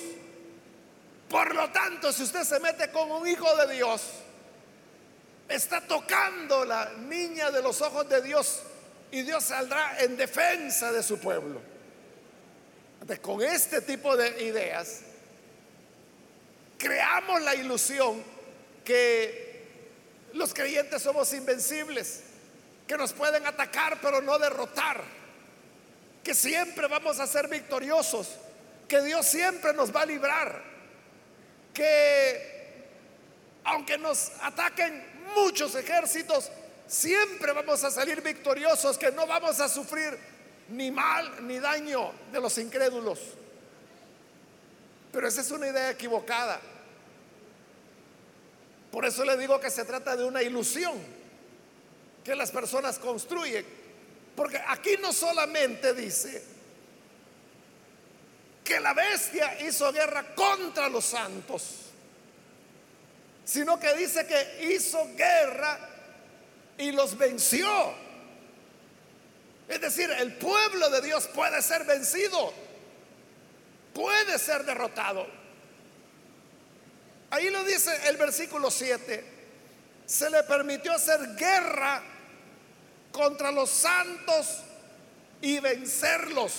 Por 1.29 1.55
lo 1.55 1.71
tanto, 1.71 2.13
si 2.13 2.25
usted 2.25 2.45
se 2.45 2.61
mete 2.61 2.91
con 2.91 3.11
un 3.11 3.27
hijo 3.27 3.57
de 3.57 3.75
Dios, 3.75 4.03
está 5.49 5.81
tocando 5.81 6.65
la 6.65 6.91
niña 6.93 7.51
de 7.51 7.63
los 7.63 7.81
ojos 7.81 8.09
de 8.09 8.21
Dios 8.21 8.61
y 9.11 9.23
Dios 9.23 9.45
saldrá 9.45 9.99
en 10.01 10.17
defensa 10.17 10.93
de 10.93 11.03
su 11.03 11.19
pueblo. 11.19 11.61
con 13.21 13.43
este 13.43 13.81
tipo 13.83 14.17
de 14.17 14.45
ideas, 14.45 15.01
creamos 16.83 17.41
la 17.43 17.55
ilusión 17.55 18.21
que 18.85 19.63
los 20.33 20.53
creyentes 20.53 21.01
somos 21.01 21.33
invencibles, 21.33 22.25
que 22.89 22.97
nos 22.97 23.13
pueden 23.13 23.47
atacar 23.47 24.01
pero 24.03 24.21
no 24.21 24.37
derrotar, 24.37 25.01
que 26.25 26.35
siempre 26.35 26.89
vamos 26.89 27.21
a 27.21 27.27
ser 27.29 27.47
victoriosos, 27.47 28.31
que 28.89 29.01
Dios 29.01 29.25
siempre 29.27 29.73
nos 29.73 29.95
va 29.95 30.03
a 30.03 30.07
librar 30.07 30.73
que 31.73 32.53
aunque 33.65 33.97
nos 33.97 34.33
ataquen 34.43 35.05
muchos 35.37 35.77
ejércitos, 35.77 36.51
siempre 36.89 37.53
vamos 37.53 37.85
a 37.85 37.93
salir 37.93 38.21
victoriosos, 38.21 38.99
que 38.99 39.13
no 39.13 39.25
vamos 39.27 39.61
a 39.61 39.69
sufrir 39.69 40.19
ni 40.69 40.91
mal 40.91 41.47
ni 41.47 41.61
daño 41.61 42.11
de 42.33 42.41
los 42.41 42.59
incrédulos. 42.59 43.21
Pero 45.13 45.29
esa 45.29 45.43
es 45.43 45.51
una 45.53 45.69
idea 45.69 45.91
equivocada. 45.91 46.61
Por 48.93 49.07
eso 49.07 49.25
le 49.25 49.39
digo 49.39 49.59
que 49.59 49.71
se 49.71 49.87
trata 49.87 50.15
de 50.15 50.23
una 50.23 50.43
ilusión 50.43 50.93
que 52.23 52.37
las 52.37 52.51
personas 52.51 52.99
construyen. 52.99 53.65
Porque 54.37 54.61
aquí 54.69 54.97
no 55.01 55.15
solamente 55.15 55.95
dice 55.95 56.45
que 58.63 58.79
la 58.81 58.93
bestia 58.93 59.61
hizo 59.63 59.91
guerra 59.93 60.35
contra 60.35 60.91
los 60.91 61.07
santos, 61.07 61.87
sino 63.45 63.81
que 63.81 63.95
dice 63.95 64.27
que 64.27 64.75
hizo 64.75 65.09
guerra 65.17 65.79
y 66.77 66.93
los 66.93 67.17
venció. 67.17 67.69
Es 69.69 69.81
decir, 69.81 70.11
el 70.11 70.35
pueblo 70.35 70.91
de 70.91 71.01
Dios 71.01 71.29
puede 71.29 71.63
ser 71.63 71.85
vencido, 71.85 72.53
puede 73.95 74.39
ser 74.39 74.65
derrotado. 74.65 75.42
Ahí 77.33 77.49
lo 77.49 77.65
dice 77.65 77.91
el 78.11 78.19
versículo 78.19 78.71
7, 78.71 79.25
se 80.05 80.29
le 80.29 80.43
permitió 80.43 80.93
hacer 80.93 81.35
guerra 81.35 82.03
contra 83.11 83.51
los 83.51 83.71
santos 83.71 84.59
y 85.41 85.59
vencerlos. 85.59 86.53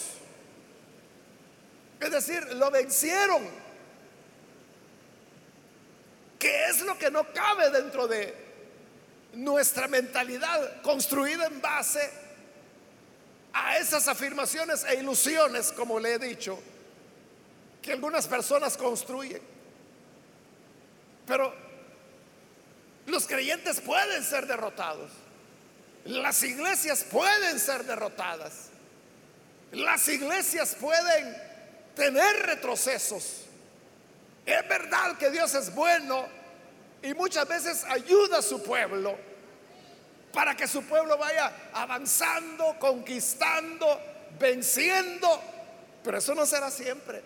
Es 1.99 2.09
decir, 2.09 2.53
lo 2.53 2.71
vencieron. 2.71 3.47
¿Qué 6.39 6.65
es 6.65 6.81
lo 6.81 6.97
que 6.97 7.11
no 7.11 7.31
cabe 7.31 7.69
dentro 7.69 8.07
de 8.07 8.35
nuestra 9.33 9.87
mentalidad 9.87 10.81
construida 10.81 11.45
en 11.45 11.61
base 11.61 12.09
a 13.53 13.77
esas 13.77 14.07
afirmaciones 14.07 14.83
e 14.85 14.95
ilusiones, 14.95 15.71
como 15.71 15.99
le 15.99 16.15
he 16.15 16.19
dicho, 16.19 16.59
que 17.79 17.91
algunas 17.91 18.27
personas 18.27 18.75
construyen? 18.75 19.52
Pero 21.25 21.53
los 23.05 23.27
creyentes 23.27 23.81
pueden 23.81 24.23
ser 24.23 24.47
derrotados. 24.47 25.11
Las 26.05 26.43
iglesias 26.43 27.05
pueden 27.09 27.59
ser 27.59 27.85
derrotadas. 27.85 28.69
Las 29.71 30.07
iglesias 30.07 30.75
pueden 30.79 31.35
tener 31.95 32.45
retrocesos. 32.45 33.45
Es 34.45 34.67
verdad 34.67 35.17
que 35.17 35.31
Dios 35.31 35.53
es 35.55 35.73
bueno 35.73 36.27
y 37.01 37.13
muchas 37.13 37.47
veces 37.47 37.85
ayuda 37.85 38.39
a 38.39 38.41
su 38.41 38.61
pueblo 38.61 39.17
para 40.33 40.55
que 40.55 40.67
su 40.67 40.83
pueblo 40.83 41.17
vaya 41.17 41.53
avanzando, 41.73 42.77
conquistando, 42.79 44.01
venciendo, 44.39 45.41
pero 46.03 46.17
eso 46.17 46.33
no 46.35 46.45
será 46.45 46.71
siempre. 46.71 47.21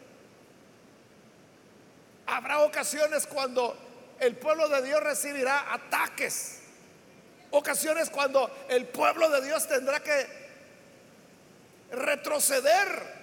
Habrá 2.27 2.59
ocasiones 2.59 3.25
cuando 3.25 3.86
el 4.19 4.35
pueblo 4.35 4.67
de 4.69 4.81
Dios 4.81 5.01
recibirá 5.01 5.73
ataques, 5.73 6.59
ocasiones 7.51 8.09
cuando 8.09 8.49
el 8.69 8.85
pueblo 8.85 9.29
de 9.29 9.45
Dios 9.45 9.67
tendrá 9.67 10.01
que 10.01 10.27
retroceder 11.91 13.17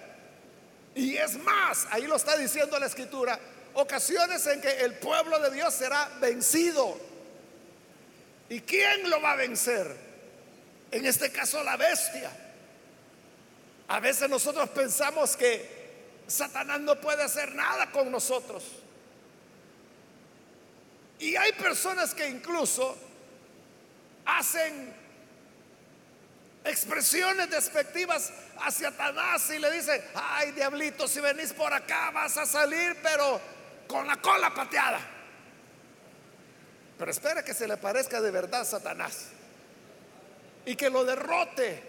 y 0.95 1.17
es 1.17 1.37
más, 1.37 1.87
ahí 1.91 2.07
lo 2.07 2.15
está 2.15 2.37
diciendo 2.37 2.79
la 2.79 2.85
escritura, 2.85 3.37
ocasiones 3.73 4.47
en 4.47 4.61
que 4.61 4.79
el 4.79 4.93
pueblo 4.93 5.39
de 5.39 5.51
Dios 5.51 5.73
será 5.73 6.09
vencido. 6.21 6.97
¿Y 8.47 8.61
quién 8.61 9.09
lo 9.09 9.21
va 9.21 9.33
a 9.33 9.35
vencer? 9.35 9.93
En 10.91 11.05
este 11.05 11.31
caso 11.33 11.61
la 11.63 11.75
bestia. 11.75 12.31
A 13.89 13.99
veces 13.99 14.29
nosotros 14.29 14.69
pensamos 14.69 15.35
que 15.35 16.23
Satanás 16.27 16.79
no 16.79 16.95
puede 16.95 17.23
hacer 17.23 17.53
nada 17.53 17.91
con 17.91 18.09
nosotros. 18.09 18.63
Y 21.19 21.35
hay 21.35 21.53
personas 21.53 22.13
que 22.13 22.27
incluso 22.27 22.97
hacen 24.25 24.93
expresiones 26.65 27.49
despectivas 27.49 28.31
hacia 28.59 28.89
Satanás 28.89 29.49
y 29.51 29.59
le 29.59 29.71
dicen, 29.71 30.01
ay 30.15 30.51
diablito, 30.51 31.07
si 31.07 31.19
venís 31.19 31.53
por 31.53 31.71
acá 31.73 32.11
vas 32.11 32.37
a 32.37 32.45
salir, 32.45 32.97
pero 33.01 33.39
con 33.87 34.07
la 34.07 34.17
cola 34.17 34.53
pateada. 34.53 34.99
Pero 36.97 37.11
espera 37.11 37.43
que 37.43 37.53
se 37.53 37.67
le 37.67 37.77
parezca 37.77 38.19
de 38.19 38.31
verdad 38.31 38.61
a 38.61 38.65
Satanás 38.65 39.27
y 40.65 40.75
que 40.75 40.89
lo 40.89 41.05
derrote. 41.05 41.83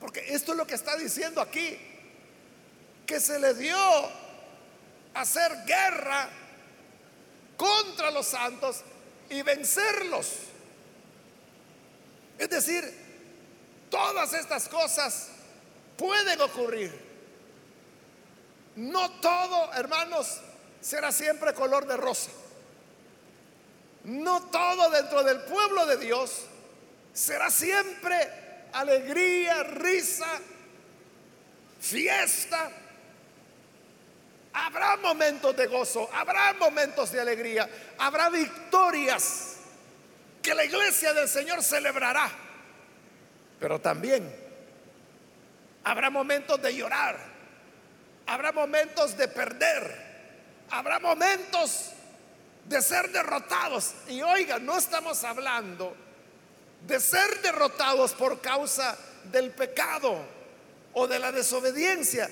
Porque 0.00 0.34
esto 0.34 0.52
es 0.52 0.58
lo 0.58 0.66
que 0.66 0.74
está 0.74 0.96
diciendo 0.96 1.40
aquí, 1.40 1.78
que 3.06 3.20
se 3.20 3.38
le 3.38 3.54
dio 3.54 3.78
hacer 5.14 5.64
guerra 5.64 6.28
contra 7.56 8.10
los 8.10 8.26
santos 8.26 8.82
y 9.30 9.42
vencerlos. 9.42 10.28
Es 12.38 12.50
decir, 12.50 12.82
todas 13.90 14.32
estas 14.32 14.68
cosas 14.68 15.28
pueden 15.96 16.40
ocurrir. 16.40 16.92
No 18.76 19.10
todo, 19.20 19.72
hermanos, 19.74 20.40
será 20.80 21.12
siempre 21.12 21.54
color 21.54 21.86
de 21.86 21.96
rosa. 21.96 22.30
No 24.04 24.42
todo 24.50 24.90
dentro 24.90 25.22
del 25.22 25.42
pueblo 25.42 25.86
de 25.86 25.98
Dios 25.98 26.46
será 27.12 27.50
siempre 27.50 28.28
alegría, 28.72 29.62
risa, 29.62 30.40
fiesta. 31.80 32.70
Habrá 34.52 34.96
momentos 34.96 35.56
de 35.56 35.66
gozo, 35.66 36.08
habrá 36.12 36.52
momentos 36.54 37.10
de 37.10 37.20
alegría, 37.20 37.68
habrá 37.98 38.28
victorias 38.28 39.56
que 40.42 40.54
la 40.54 40.64
iglesia 40.64 41.12
del 41.14 41.28
Señor 41.28 41.62
celebrará. 41.62 42.30
Pero 43.58 43.80
también 43.80 44.30
habrá 45.84 46.10
momentos 46.10 46.60
de 46.60 46.74
llorar, 46.74 47.32
Habrá 48.26 48.52
momentos 48.52 49.16
de 49.16 49.28
perder. 49.28 50.12
Habrá 50.70 50.98
momentos 50.98 51.90
de 52.64 52.80
ser 52.80 53.10
derrotados. 53.10 53.92
Y 54.08 54.22
oiga, 54.22 54.58
no 54.58 54.78
estamos 54.78 55.22
hablando 55.24 55.94
de 56.86 56.98
ser 57.00 57.42
derrotados 57.42 58.12
por 58.12 58.40
causa 58.40 58.96
del 59.24 59.50
pecado 59.50 60.16
o 60.94 61.06
de 61.06 61.18
la 61.18 61.30
desobediencia, 61.30 62.28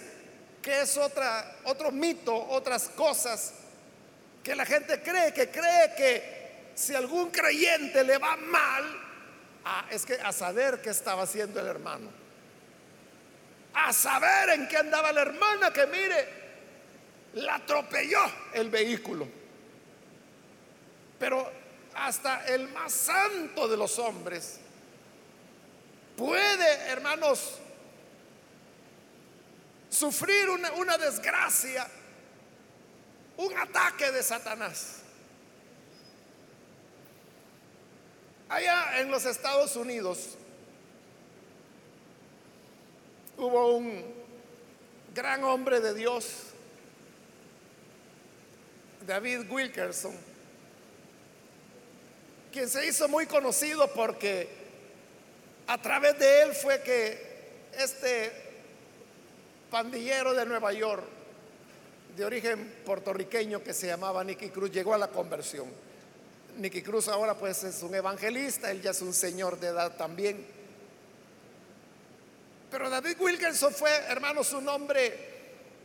que 0.63 0.83
es 0.83 0.97
otra, 0.97 1.59
otro 1.65 1.91
mito, 1.91 2.35
otras 2.49 2.89
cosas 2.91 3.55
que 4.43 4.55
la 4.55 4.67
gente 4.67 5.03
cree, 5.03 5.33
que 5.33 5.51
cree 5.51 5.95
que 5.97 6.73
si 6.75 6.95
algún 6.95 7.31
creyente 7.31 8.05
le 8.05 8.19
va 8.19 8.37
mal, 8.37 8.85
ah, 9.65 9.87
es 9.91 10.05
que 10.05 10.15
a 10.15 10.33
saber 10.33 10.81
qué 10.81 10.91
estaba 10.91 11.23
haciendo 11.23 11.61
el 11.61 11.67
hermano 11.67 12.21
a 13.75 13.93
saber 13.93 14.51
en 14.51 14.69
qué 14.69 14.79
andaba 14.79 15.13
la 15.13 15.23
hermana 15.23 15.73
que 15.73 15.87
mire, 15.87 16.29
la 17.35 17.57
atropelló 17.57 18.21
el 18.53 18.71
vehículo. 18.71 19.27
Pero 21.19 21.51
hasta 21.95 22.47
el 22.47 22.69
más 22.69 22.93
santo 22.93 23.69
de 23.69 23.77
los 23.77 23.99
hombres 23.99 24.59
puede, 26.17 26.75
hermanos, 26.89 27.59
sufrir 29.91 30.49
una, 30.49 30.73
una 30.73 30.97
desgracia, 30.97 31.87
un 33.37 33.57
ataque 33.59 34.11
de 34.13 34.23
Satanás. 34.23 35.01
Allá 38.49 39.01
en 39.01 39.11
los 39.11 39.27
Estados 39.27 39.77
Unidos, 39.77 40.37
hubo 43.37 43.77
un 43.77 44.05
gran 45.15 45.45
hombre 45.45 45.81
de 45.81 45.95
Dios, 45.95 46.47
David 49.07 49.51
Wilkerson, 49.51 50.15
quien 52.53 52.69
se 52.69 52.87
hizo 52.87 53.09
muy 53.09 53.27
conocido 53.27 53.93
porque 53.93 54.49
a 55.67 55.81
través 55.81 56.19
de 56.19 56.43
él 56.43 56.53
fue 56.53 56.83
que 56.83 57.31
este 57.79 58.50
pandillero 59.71 60.35
de 60.35 60.45
Nueva 60.47 60.73
York, 60.73 61.05
de 62.17 62.25
origen 62.25 62.83
puertorriqueño 62.85 63.63
que 63.63 63.73
se 63.73 63.87
llamaba 63.87 64.25
Nicky 64.25 64.51
Cruz, 64.51 64.71
llegó 64.71 64.95
a 64.95 64.99
la 64.99 65.09
conversión. 65.09 65.69
Nicky 66.59 66.83
Cruz 66.83 67.09
ahora 67.09 67.35
pues 67.35 67.63
es 67.65 67.83
un 67.83 67.95
evangelista, 67.95 68.71
él 68.71 68.83
ya 68.83 68.91
es 68.91 69.01
un 69.01 69.15
señor 69.15 69.59
de 69.59 69.69
edad 69.69 69.97
también. 69.97 70.45
Pero 72.71 72.91
David 72.91 73.17
Wilkerson 73.19 73.73
fue, 73.73 73.91
hermanos, 74.09 74.53
un 74.53 74.69
hombre 74.69 75.31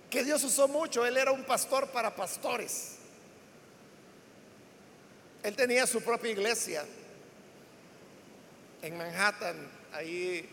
que 0.09 0.23
Dios 0.23 0.43
usó 0.43 0.67
mucho. 0.67 1.05
Él 1.05 1.17
era 1.17 1.31
un 1.31 1.43
pastor 1.43 1.87
para 1.89 2.15
pastores. 2.15 2.97
Él 5.41 5.55
tenía 5.55 5.87
su 5.87 6.01
propia 6.01 6.31
iglesia 6.31 6.85
en 8.81 8.97
Manhattan, 8.97 9.55
ahí 9.93 10.47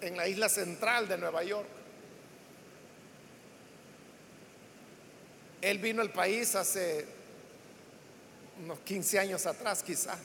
en 0.00 0.16
la 0.16 0.26
isla 0.28 0.48
central 0.48 1.08
de 1.08 1.16
Nueva 1.16 1.42
York. 1.42 1.81
Él 5.62 5.78
vino 5.78 6.02
al 6.02 6.10
país 6.10 6.54
hace 6.56 7.06
unos 8.62 8.80
15 8.80 9.18
años 9.20 9.46
atrás 9.46 9.82
quizá. 9.82 10.18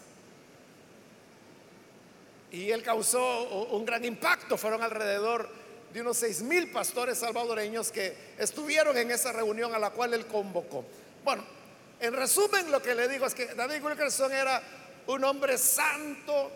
Y 2.52 2.71
él 2.71 2.82
causó 2.82 3.43
un 3.69 3.86
gran 3.86 4.04
impacto. 4.04 4.58
Fueron 4.58 4.82
alrededor 4.82 5.47
de 5.93 6.02
unos 6.02 6.17
seis 6.17 6.41
mil 6.41 6.71
pastores 6.71 7.19
salvadoreños 7.19 7.91
que 7.91 8.15
estuvieron 8.38 8.97
en 8.97 9.12
esa 9.12 9.32
reunión 9.32 9.73
a 9.76 9.80
la 9.80 9.91
cual 9.91 10.13
él 10.15 10.26
convocó. 10.26 10.84
Bueno, 11.23 11.43
en 12.00 12.13
resumen 12.13 12.71
lo 12.71 12.82
que 12.82 12.95
le 12.95 13.08
digo 13.08 13.28
es 13.28 13.36
que 13.36 13.54
David 13.54 13.84
Wilkerson 13.84 14.32
era 14.32 14.62
un 15.06 15.23
hombre 15.23 15.58
santo 15.58 16.52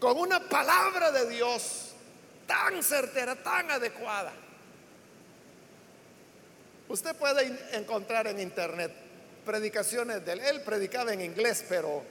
con 0.00 0.18
una 0.18 0.40
palabra 0.40 1.12
de 1.12 1.28
Dios 1.28 1.92
tan 2.46 2.82
certera, 2.82 3.36
tan 3.36 3.70
adecuada. 3.70 4.32
Usted 6.90 7.14
puede 7.14 7.56
encontrar 7.70 8.26
en 8.26 8.40
internet 8.40 8.90
predicaciones 9.46 10.26
de 10.26 10.32
él. 10.32 10.40
Él 10.40 10.60
predicaba 10.62 11.12
en 11.12 11.20
inglés, 11.20 11.64
pero 11.68 12.02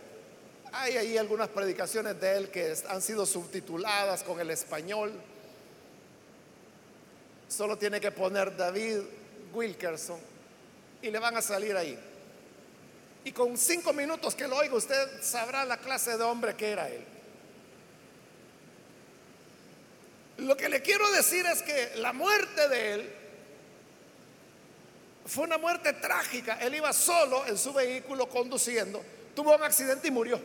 hay 0.71 0.95
ahí 0.95 1.17
algunas 1.17 1.49
predicaciones 1.49 2.17
de 2.21 2.37
él 2.37 2.49
que 2.49 2.73
han 2.87 3.01
sido 3.01 3.25
subtituladas 3.25 4.23
con 4.23 4.39
el 4.39 4.49
español. 4.51 5.11
Solo 7.49 7.77
tiene 7.77 7.99
que 7.99 8.11
poner 8.11 8.55
David 8.55 8.99
Wilkerson 9.53 10.21
y 11.01 11.11
le 11.11 11.19
van 11.19 11.35
a 11.35 11.41
salir 11.41 11.75
ahí. 11.75 11.99
Y 13.25 13.33
con 13.33 13.57
cinco 13.57 13.91
minutos 13.91 14.33
que 14.33 14.47
lo 14.47 14.55
oiga, 14.55 14.75
usted 14.75 15.21
sabrá 15.21 15.65
la 15.65 15.75
clase 15.75 16.17
de 16.17 16.23
hombre 16.23 16.55
que 16.55 16.69
era 16.69 16.87
él. 16.87 17.03
Lo 20.37 20.55
que 20.55 20.69
le 20.69 20.81
quiero 20.81 21.11
decir 21.11 21.45
es 21.47 21.63
que 21.63 21.97
la 21.97 22.13
muerte 22.13 22.69
de 22.69 22.93
él 22.93 23.19
fue 25.29 25.43
una 25.43 25.57
muerte 25.57 25.93
trágica. 25.93 26.57
Él 26.59 26.75
iba 26.75 26.91
solo 26.91 27.45
en 27.45 27.57
su 27.57 27.71
vehículo 27.71 28.27
conduciendo, 28.27 29.03
tuvo 29.35 29.55
un 29.55 29.63
accidente 29.63 30.07
y 30.07 30.11
murió. 30.11 30.41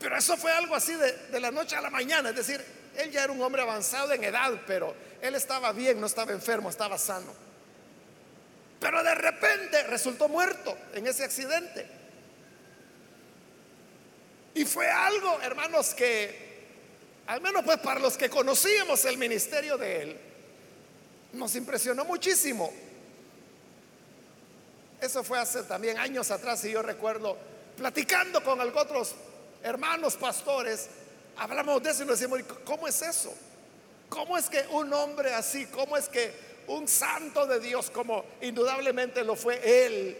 Pero 0.00 0.16
eso 0.16 0.36
fue 0.36 0.50
algo 0.52 0.74
así 0.74 0.94
de, 0.94 1.40
la 1.40 1.50
noche 1.50 1.76
a 1.76 1.82
la 1.82 1.90
mañana. 1.90 2.30
Es 2.30 2.36
decir, 2.36 2.64
él 2.96 3.10
ya 3.10 3.24
era 3.24 3.32
un 3.32 3.42
hombre 3.42 3.62
avanzado 3.62 4.12
en 4.12 4.24
edad, 4.24 4.52
pero 4.66 4.94
él 5.20 5.34
estaba 5.34 5.72
bien, 5.72 6.00
no 6.00 6.06
estaba 6.06 6.32
enfermo, 6.32 6.70
estaba 6.70 6.96
sano. 6.96 7.32
Pero 8.80 9.02
de 9.02 9.14
repente 9.14 9.82
resultó 9.84 10.28
muerto 10.28 10.76
en 10.94 11.06
ese 11.06 11.24
accidente. 11.24 11.86
Y 14.54 14.64
fue 14.64 14.88
algo, 14.88 15.40
hermanos, 15.42 15.94
que, 15.94 16.64
al 17.26 17.40
menos 17.40 17.64
pues 17.64 17.78
para 17.78 18.00
los 18.00 18.16
que 18.16 18.30
conocíamos 18.30 19.04
el 19.04 19.18
ministerio 19.18 19.76
de 19.76 20.02
él, 20.02 20.20
nos 21.32 21.54
impresionó 21.54 22.04
muchísimo. 22.04 22.72
Eso 25.00 25.22
fue 25.22 25.38
hace 25.38 25.62
también 25.62 25.98
años 25.98 26.30
atrás 26.30 26.64
y 26.64 26.72
yo 26.72 26.82
recuerdo 26.82 27.36
platicando 27.76 28.42
con 28.42 28.60
otros 28.60 29.14
hermanos 29.62 30.16
pastores, 30.16 30.88
hablamos 31.36 31.82
de 31.82 31.90
eso 31.90 32.02
y 32.02 32.06
nos 32.06 32.18
decimos, 32.18 32.40
¿cómo 32.64 32.88
es 32.88 33.00
eso? 33.02 33.32
¿Cómo 34.08 34.36
es 34.36 34.48
que 34.48 34.66
un 34.72 34.92
hombre 34.92 35.34
así, 35.34 35.66
cómo 35.66 35.96
es 35.96 36.08
que 36.08 36.32
un 36.66 36.88
santo 36.88 37.46
de 37.46 37.60
Dios 37.60 37.90
como 37.90 38.24
indudablemente 38.40 39.22
lo 39.22 39.36
fue 39.36 39.86
él, 39.86 40.18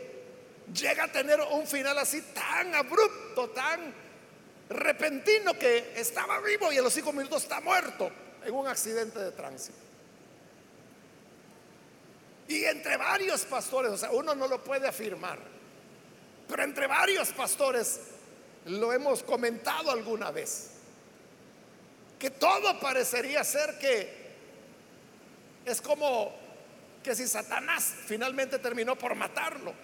llega 0.73 1.05
a 1.05 1.12
tener 1.12 1.40
un 1.40 1.66
final 1.66 1.99
así 1.99 2.23
tan 2.35 2.75
abrupto, 2.75 3.51
tan 3.51 3.92
repentino 4.68 5.59
que 5.59 5.94
estaba 5.97 6.40
vivo 6.40 6.73
y 6.73 6.79
a 6.79 6.83
los 6.83 6.92
cinco 6.92 7.12
minutos 7.12 7.42
está 7.42 7.61
muerto 7.61 8.11
en 8.44 8.55
un 8.55 8.66
accidente 8.68 9.18
de 9.18 9.33
tránsito. 9.33 9.88
Y 12.49 12.65
entre 12.65 12.97
varios 12.97 13.43
pastores, 13.45 13.93
o 13.93 13.99
sea, 13.99 14.11
uno 14.11 14.35
no 14.35 14.49
lo 14.49 14.65
puede 14.65 14.89
afirmar, 14.89 15.39
pero 16.49 16.65
entre 16.65 16.87
varios 16.87 17.29
pastores 17.29 18.01
lo 18.65 18.91
hemos 18.93 19.23
comentado 19.23 19.91
alguna 19.91 20.31
vez, 20.31 20.71
que 22.19 22.31
todo 22.31 22.81
parecería 22.81 23.45
ser 23.45 23.79
que 23.79 24.29
es 25.67 25.81
como 25.83 26.35
que 27.05 27.15
si 27.15 27.29
Satanás 27.29 27.95
finalmente 28.07 28.59
terminó 28.59 28.97
por 28.97 29.15
matarlo, 29.15 29.75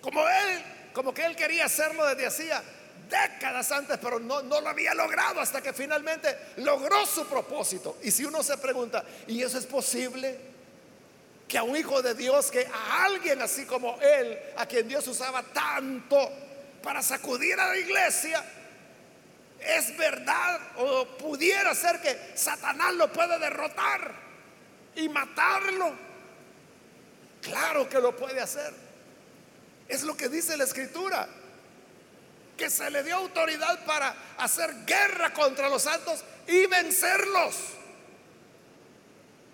como 0.00 0.28
él, 0.28 0.64
como 0.92 1.14
que 1.14 1.24
él 1.24 1.36
quería 1.36 1.66
hacerlo 1.66 2.04
desde 2.06 2.26
hacía 2.26 2.62
décadas 3.08 3.70
antes, 3.70 3.98
pero 3.98 4.18
no, 4.18 4.42
no 4.42 4.60
lo 4.60 4.68
había 4.68 4.92
logrado 4.94 5.40
hasta 5.40 5.62
que 5.62 5.72
finalmente 5.72 6.36
logró 6.56 7.06
su 7.06 7.26
propósito. 7.26 7.98
Y 8.02 8.10
si 8.10 8.24
uno 8.24 8.42
se 8.42 8.58
pregunta, 8.58 9.04
¿y 9.28 9.42
eso 9.42 9.58
es 9.58 9.66
posible? 9.66 10.47
Que 11.48 11.58
a 11.58 11.62
un 11.62 11.76
hijo 11.76 12.02
de 12.02 12.14
Dios, 12.14 12.50
que 12.50 12.66
a 12.66 13.04
alguien 13.06 13.40
así 13.40 13.64
como 13.64 13.98
él, 14.00 14.38
a 14.56 14.66
quien 14.66 14.86
Dios 14.86 15.08
usaba 15.08 15.42
tanto 15.42 16.30
para 16.82 17.02
sacudir 17.02 17.58
a 17.58 17.68
la 17.68 17.76
iglesia, 17.78 18.44
es 19.58 19.96
verdad 19.96 20.60
o 20.76 21.06
pudiera 21.16 21.74
ser 21.74 22.00
que 22.00 22.32
Satanás 22.34 22.94
lo 22.94 23.12
puede 23.12 23.38
derrotar 23.38 24.14
y 24.94 25.08
matarlo. 25.08 25.92
Claro 27.42 27.88
que 27.88 28.00
lo 28.00 28.14
puede 28.14 28.40
hacer. 28.40 28.72
Es 29.88 30.02
lo 30.02 30.16
que 30.16 30.28
dice 30.28 30.56
la 30.56 30.64
escritura 30.64 31.26
que 32.56 32.68
se 32.68 32.90
le 32.90 33.02
dio 33.04 33.16
autoridad 33.16 33.84
para 33.84 34.14
hacer 34.36 34.84
guerra 34.84 35.32
contra 35.32 35.68
los 35.68 35.82
santos 35.82 36.24
y 36.46 36.66
vencerlos. 36.66 37.56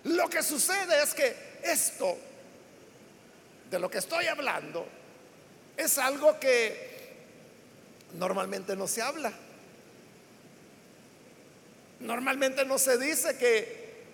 Lo 0.03 0.29
que 0.29 0.43
sucede 0.43 1.01
es 1.01 1.13
que 1.13 1.35
esto, 1.65 2.17
de 3.69 3.79
lo 3.79 3.89
que 3.89 3.97
estoy 3.97 4.27
hablando, 4.27 4.87
es 5.75 5.97
algo 5.97 6.39
que 6.39 6.95
normalmente 8.13 8.75
no 8.75 8.87
se 8.87 9.01
habla. 9.01 9.31
Normalmente 11.99 12.65
no 12.65 12.77
se 12.77 12.97
dice 12.97 13.37
que 13.37 14.05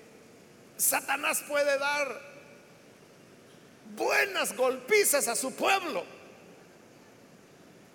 Satanás 0.77 1.43
puede 1.47 1.77
dar 1.77 2.21
buenas 3.95 4.55
golpizas 4.55 5.27
a 5.27 5.35
su 5.35 5.53
pueblo. 5.53 6.03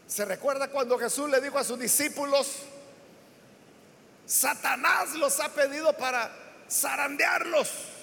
¿Se 0.07 0.25
recuerda 0.25 0.69
cuando 0.69 0.99
Jesús 0.99 1.29
le 1.31 1.40
dijo 1.40 1.59
a 1.59 1.64
sus 1.64 1.79
discípulos, 1.79 2.59
Satanás 4.25 5.14
los 5.14 5.40
ha 5.40 5.49
pedido 5.49 5.92
para 5.97 6.31
zarandearlos? 6.71 7.96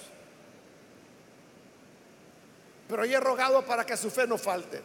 Pero 2.88 3.04
yo 3.04 3.18
he 3.18 3.20
rogado 3.20 3.64
para 3.64 3.84
que 3.84 3.96
su 3.96 4.10
fe 4.10 4.26
no 4.26 4.38
falte. 4.38 4.80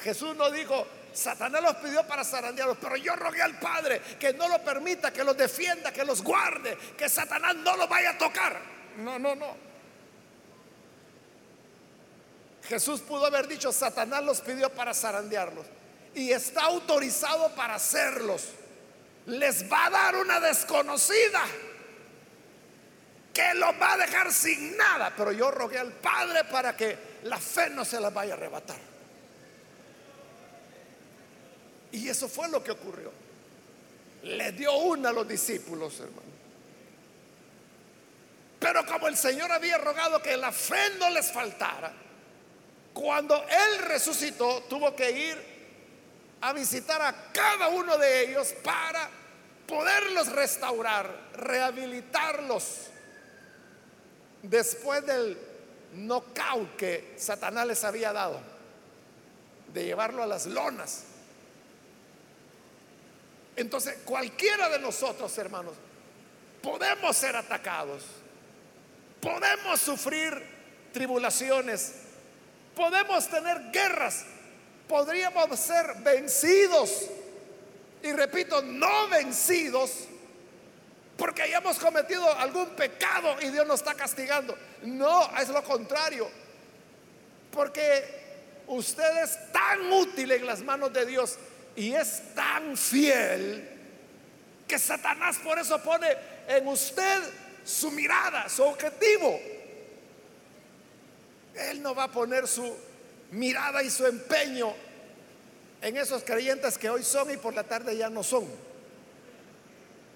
Jesús 0.00 0.36
no 0.36 0.50
dijo, 0.50 0.86
Satanás 1.12 1.62
los 1.62 1.76
pidió 1.76 2.06
para 2.06 2.24
zarandearlos, 2.24 2.78
pero 2.80 2.96
yo 2.96 3.16
rogué 3.16 3.42
al 3.42 3.58
Padre 3.58 4.00
que 4.18 4.32
no 4.32 4.48
lo 4.48 4.62
permita, 4.62 5.12
que 5.12 5.24
los 5.24 5.36
defienda, 5.36 5.92
que 5.92 6.04
los 6.04 6.22
guarde, 6.22 6.76
que 6.96 7.08
Satanás 7.08 7.56
no 7.56 7.76
los 7.76 7.88
vaya 7.88 8.10
a 8.10 8.18
tocar. 8.18 8.60
No, 8.98 9.18
no, 9.18 9.34
no. 9.34 9.72
Jesús 12.64 13.00
pudo 13.00 13.26
haber 13.26 13.48
dicho, 13.48 13.72
Satanás 13.72 14.22
los 14.22 14.40
pidió 14.40 14.70
para 14.70 14.94
zarandearlos 14.94 15.66
y 16.14 16.30
está 16.30 16.62
autorizado 16.62 17.54
para 17.54 17.74
hacerlos. 17.74 18.48
Les 19.26 19.70
va 19.70 19.86
a 19.86 19.90
dar 19.90 20.16
una 20.16 20.40
desconocida 20.40 21.42
que 23.32 23.54
los 23.54 23.70
va 23.80 23.92
a 23.92 23.96
dejar 23.98 24.32
sin 24.32 24.76
nada. 24.76 25.12
Pero 25.16 25.32
yo 25.32 25.50
rogué 25.50 25.78
al 25.78 25.92
Padre 25.92 26.44
para 26.44 26.76
que 26.76 27.11
la 27.22 27.38
fe 27.38 27.70
no 27.70 27.84
se 27.84 28.00
las 28.00 28.12
vaya 28.12 28.34
a 28.34 28.36
arrebatar. 28.36 28.78
Y 31.92 32.08
eso 32.08 32.28
fue 32.28 32.48
lo 32.48 32.62
que 32.62 32.70
ocurrió. 32.70 33.12
Le 34.24 34.52
dio 34.52 34.74
una 34.76 35.10
a 35.10 35.12
los 35.12 35.28
discípulos, 35.28 36.00
hermano. 36.00 36.32
Pero 38.58 38.86
como 38.86 39.08
el 39.08 39.16
Señor 39.16 39.50
había 39.50 39.76
rogado 39.78 40.22
que 40.22 40.36
la 40.36 40.52
fe 40.52 40.90
no 40.98 41.10
les 41.10 41.30
faltara, 41.30 41.92
cuando 42.94 43.34
Él 43.42 43.78
resucitó, 43.86 44.62
tuvo 44.68 44.94
que 44.94 45.10
ir 45.10 45.52
a 46.40 46.52
visitar 46.52 47.02
a 47.02 47.32
cada 47.32 47.68
uno 47.68 47.98
de 47.98 48.28
ellos 48.30 48.54
para 48.62 49.08
poderlos 49.66 50.30
restaurar, 50.32 51.30
rehabilitarlos 51.34 52.88
después 54.42 55.04
del 55.06 55.51
knockout 55.92 56.76
que 56.76 57.14
Satanás 57.16 57.66
les 57.66 57.84
había 57.84 58.12
dado, 58.12 58.40
de 59.72 59.84
llevarlo 59.84 60.22
a 60.22 60.26
las 60.26 60.46
lonas. 60.46 61.04
Entonces, 63.56 63.98
cualquiera 64.04 64.68
de 64.68 64.78
nosotros, 64.78 65.36
hermanos, 65.38 65.74
podemos 66.62 67.16
ser 67.16 67.36
atacados, 67.36 68.02
podemos 69.20 69.80
sufrir 69.80 70.42
tribulaciones, 70.92 71.94
podemos 72.74 73.28
tener 73.28 73.70
guerras, 73.70 74.24
podríamos 74.88 75.58
ser 75.58 75.94
vencidos. 76.02 77.08
Y 78.02 78.12
repito, 78.12 78.62
no 78.62 79.08
vencidos 79.08 80.08
porque 81.16 81.42
hayamos 81.42 81.78
cometido 81.78 82.30
algún 82.38 82.70
pecado 82.70 83.40
y 83.40 83.48
Dios 83.48 83.66
nos 83.66 83.80
está 83.80 83.94
castigando. 83.94 84.56
No, 84.82 85.30
es 85.38 85.48
lo 85.48 85.62
contrario. 85.62 86.28
Porque 87.50 88.62
usted 88.66 89.22
es 89.22 89.52
tan 89.52 89.92
útil 89.92 90.32
en 90.32 90.46
las 90.46 90.62
manos 90.62 90.92
de 90.92 91.06
Dios 91.06 91.38
y 91.76 91.94
es 91.94 92.34
tan 92.34 92.76
fiel 92.76 93.68
que 94.66 94.78
Satanás 94.78 95.38
por 95.42 95.58
eso 95.58 95.82
pone 95.82 96.08
en 96.48 96.66
usted 96.66 97.22
su 97.64 97.90
mirada, 97.90 98.48
su 98.48 98.62
objetivo. 98.62 99.38
Él 101.54 101.82
no 101.82 101.94
va 101.94 102.04
a 102.04 102.10
poner 102.10 102.48
su 102.48 102.74
mirada 103.32 103.82
y 103.82 103.90
su 103.90 104.06
empeño 104.06 104.74
en 105.82 105.96
esos 105.96 106.22
creyentes 106.22 106.78
que 106.78 106.88
hoy 106.88 107.02
son 107.02 107.30
y 107.30 107.36
por 107.36 107.54
la 107.54 107.64
tarde 107.64 107.96
ya 107.96 108.08
no 108.08 108.22
son. 108.22 108.71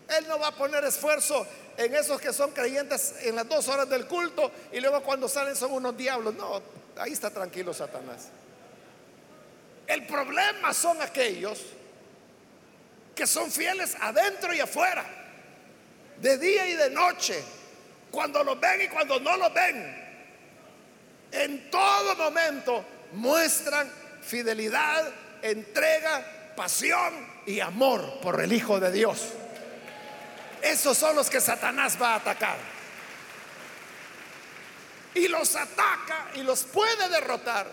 Él 0.08 0.26
no 0.28 0.38
va 0.38 0.48
a 0.48 0.52
poner 0.52 0.84
esfuerzo 0.84 1.46
en 1.76 1.94
esos 1.94 2.20
que 2.20 2.32
son 2.32 2.52
creyentes 2.52 3.14
en 3.22 3.36
las 3.36 3.48
dos 3.48 3.68
horas 3.68 3.88
del 3.88 4.06
culto 4.06 4.50
y 4.72 4.80
luego 4.80 5.02
cuando 5.02 5.28
salen 5.28 5.56
son 5.56 5.72
unos 5.72 5.96
diablos. 5.96 6.34
No, 6.34 6.62
ahí 6.96 7.12
está 7.12 7.30
tranquilo 7.30 7.74
Satanás. 7.74 8.28
El 9.86 10.06
problema 10.06 10.72
son 10.72 11.00
aquellos 11.00 11.62
que 13.14 13.26
son 13.26 13.50
fieles 13.50 13.96
adentro 14.00 14.52
y 14.54 14.60
afuera, 14.60 15.04
de 16.20 16.38
día 16.38 16.68
y 16.68 16.74
de 16.74 16.90
noche, 16.90 17.42
cuando 18.10 18.44
los 18.44 18.60
ven 18.60 18.82
y 18.82 18.88
cuando 18.88 19.18
no 19.20 19.36
los 19.36 19.52
ven. 19.54 20.06
En 21.32 21.70
todo 21.70 22.14
momento 22.16 22.84
muestran 23.12 23.90
fidelidad, 24.22 25.10
entrega, 25.42 26.52
pasión 26.56 27.26
y 27.46 27.60
amor 27.60 28.20
por 28.20 28.40
el 28.40 28.52
Hijo 28.52 28.80
de 28.80 28.92
Dios. 28.92 29.32
Esos 30.62 30.96
son 30.96 31.16
los 31.16 31.30
que 31.30 31.40
Satanás 31.40 31.96
va 32.00 32.14
a 32.14 32.16
atacar. 32.16 32.56
Y 35.14 35.28
los 35.28 35.56
ataca 35.56 36.30
y 36.34 36.42
los 36.42 36.64
puede 36.64 37.08
derrotar, 37.08 37.66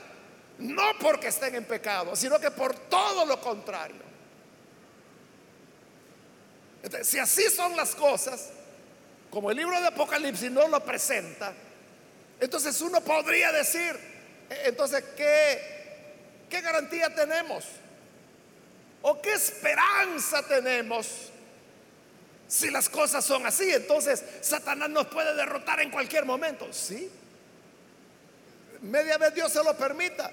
no 0.59 0.97
porque 0.99 1.27
estén 1.27 1.55
en 1.55 1.65
pecado, 1.65 2.15
sino 2.15 2.39
que 2.39 2.51
por 2.51 2.73
todo 2.73 3.25
lo 3.25 3.39
contrario. 3.41 4.01
si 7.03 7.17
así 7.17 7.49
son 7.49 7.75
las 7.75 7.95
cosas, 7.95 8.49
como 9.29 9.49
el 9.51 9.57
libro 9.57 9.79
de 9.79 9.87
Apocalipsis 9.87 10.51
no 10.51 10.67
lo 10.67 10.83
presenta, 10.83 11.53
entonces 12.39 12.79
uno 12.81 13.01
podría 13.01 13.51
decir, 13.51 13.97
e, 14.49 14.67
entonces, 14.67 15.03
¿qué, 15.15 16.45
qué 16.49 16.61
garantía 16.61 17.13
tenemos? 17.13 17.65
¿O 19.01 19.21
qué 19.21 19.33
esperanza 19.33 20.43
tenemos 20.47 21.32
si 22.53 22.69
las 22.69 22.89
cosas 22.89 23.23
son 23.23 23.45
así? 23.45 23.69
Entonces, 23.71 24.23
Satanás 24.41 24.89
nos 24.89 25.07
puede 25.07 25.33
derrotar 25.35 25.79
en 25.79 25.89
cualquier 25.89 26.25
momento. 26.25 26.71
Sí. 26.71 27.09
Media 28.81 29.17
vez 29.17 29.33
Dios 29.33 29.51
se 29.51 29.63
lo 29.63 29.75
permita. 29.75 30.29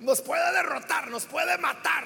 Nos 0.00 0.20
puede 0.20 0.52
derrotar, 0.52 1.08
nos 1.08 1.24
puede 1.24 1.56
matar. 1.58 2.04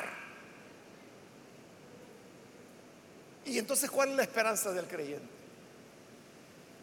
Y 3.46 3.59
entonces, 3.59 3.90
¿cuál 3.90 4.11
es 4.11 4.16
la 4.16 4.22
esperanza 4.22 4.72
del 4.72 4.87
creyente? 4.87 5.37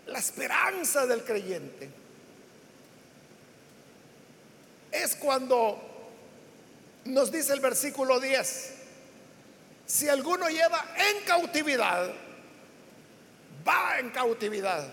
la 0.08 0.20
esperanza 0.20 1.06
del 1.06 1.24
creyente 1.24 1.90
es 4.92 5.16
cuando 5.16 5.82
nos 7.06 7.32
dice 7.32 7.54
el 7.54 7.60
versículo 7.60 8.20
10, 8.20 8.74
si 9.86 10.08
alguno 10.08 10.48
lleva 10.50 10.86
en 10.96 11.24
cautividad, 11.26 12.14
va 13.68 14.00
en 14.00 14.10
cautividad. 14.10 14.88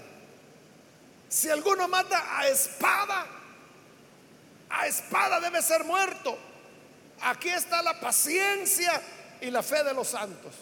Si 1.29 1.49
alguno 1.49 1.89
mata 1.89 2.39
a 2.39 2.49
espada, 2.49 3.27
a 4.69 4.87
espada 4.87 5.41
debe 5.41 5.63
ser 5.63 5.85
muerto. 5.85 6.37
Aquí 7.23 7.49
está 7.49 7.83
la 7.83 8.01
paciencia 8.01 9.01
y 9.41 9.51
la 9.51 9.63
fe 9.63 9.85
de 9.85 9.95
los 9.95 10.09
santos. 10.09 10.55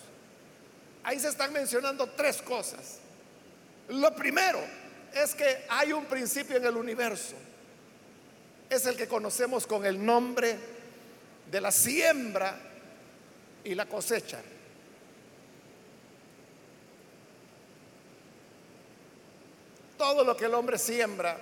Ahí 1.05 1.19
se 1.19 1.29
están 1.29 1.53
mencionando 1.53 2.07
tres 2.11 2.43
cosas. 2.43 2.99
Lo 3.89 4.15
primero 4.15 4.61
es 5.15 5.35
que 5.35 5.65
hay 5.69 5.93
un 5.93 6.05
principio 6.05 6.57
en 6.57 6.67
el 6.67 6.77
universo. 6.77 7.37
Es 8.69 8.85
el 8.85 8.97
que 8.97 9.09
conocemos 9.09 9.67
con 9.67 9.87
el 9.87 10.05
nombre 10.05 10.57
de 11.51 11.61
la 11.61 11.73
siembra 11.73 12.59
y 13.65 13.75
la 13.75 13.87
cosecha. 13.87 14.41
Todo 19.99 20.25
lo 20.25 20.37
que 20.37 20.47
el 20.47 20.55
hombre 20.55 20.79
siembra, 20.79 21.37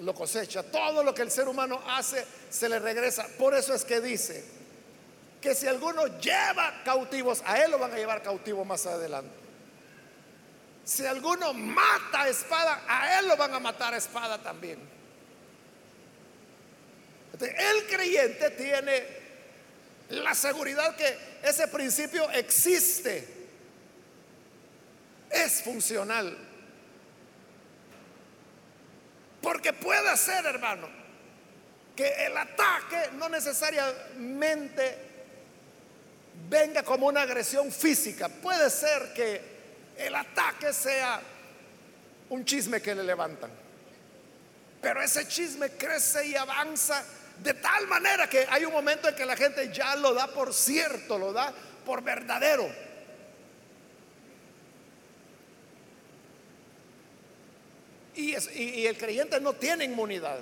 lo 0.00 0.14
cosecha. 0.14 0.62
Todo 0.62 1.04
lo 1.04 1.14
que 1.14 1.22
el 1.22 1.30
ser 1.30 1.46
humano 1.46 1.80
hace, 1.86 2.24
se 2.50 2.68
le 2.68 2.78
regresa. 2.78 3.26
Por 3.38 3.54
eso 3.54 3.74
es 3.74 3.84
que 3.84 4.00
dice 4.00 4.44
que 5.40 5.54
si 5.54 5.66
alguno 5.66 6.06
lleva 6.18 6.82
cautivos, 6.84 7.42
a 7.44 7.62
él 7.62 7.70
lo 7.70 7.78
van 7.78 7.92
a 7.92 7.96
llevar 7.96 8.22
cautivo 8.22 8.64
más 8.64 8.86
adelante. 8.86 9.44
Si 10.84 11.04
alguno 11.06 11.52
mata 11.54 12.22
a 12.22 12.28
espada, 12.28 12.82
a 12.86 13.18
él 13.18 13.28
lo 13.28 13.36
van 13.36 13.54
a 13.54 13.60
matar 13.60 13.94
a 13.94 13.96
espada 13.96 14.42
también. 14.42 14.78
el 17.40 17.86
creyente 17.86 18.50
tiene 18.50 19.04
la 20.10 20.34
seguridad 20.34 20.94
que 20.96 21.18
ese 21.42 21.68
principio 21.68 22.30
existe, 22.30 23.26
es 25.30 25.62
funcional. 25.62 26.53
Porque 29.44 29.74
puede 29.74 30.16
ser, 30.16 30.46
hermano, 30.46 30.88
que 31.94 32.08
el 32.24 32.34
ataque 32.34 33.10
no 33.12 33.28
necesariamente 33.28 34.96
venga 36.48 36.82
como 36.82 37.08
una 37.08 37.20
agresión 37.22 37.70
física. 37.70 38.30
Puede 38.30 38.70
ser 38.70 39.12
que 39.12 39.42
el 39.98 40.14
ataque 40.14 40.72
sea 40.72 41.20
un 42.30 42.42
chisme 42.46 42.80
que 42.80 42.94
le 42.94 43.04
levantan. 43.04 43.50
Pero 44.80 45.02
ese 45.02 45.28
chisme 45.28 45.72
crece 45.72 46.26
y 46.26 46.36
avanza 46.36 47.04
de 47.42 47.52
tal 47.52 47.86
manera 47.86 48.26
que 48.26 48.46
hay 48.48 48.64
un 48.64 48.72
momento 48.72 49.10
en 49.10 49.14
que 49.14 49.26
la 49.26 49.36
gente 49.36 49.70
ya 49.70 49.94
lo 49.96 50.14
da 50.14 50.26
por 50.26 50.54
cierto, 50.54 51.18
lo 51.18 51.34
da 51.34 51.52
por 51.84 52.02
verdadero. 52.02 52.66
Y, 58.16 58.86
el 58.86 58.96
creyente 58.96 59.40
no 59.40 59.54
tiene 59.54 59.84
inmunidad. 59.84 60.40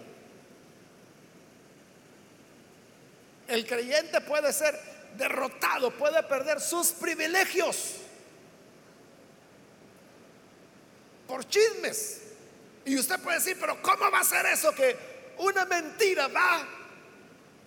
El 3.48 3.66
creyente 3.66 4.20
puede 4.20 4.52
ser 4.52 4.78
derrotado, 5.16 5.90
puede 5.90 6.22
perder 6.22 6.61
sus 6.61 6.88
privilegios. 6.92 7.98
por 11.32 11.48
chismes. 11.48 12.20
Y 12.85 12.98
usted 12.98 13.18
puede 13.20 13.38
decir, 13.38 13.56
pero 13.58 13.80
¿cómo 13.80 14.11
va 14.11 14.20
a 14.20 14.24
ser 14.24 14.44
eso 14.44 14.74
que 14.74 14.94
una 15.38 15.64
mentira 15.64 16.28
va 16.28 16.68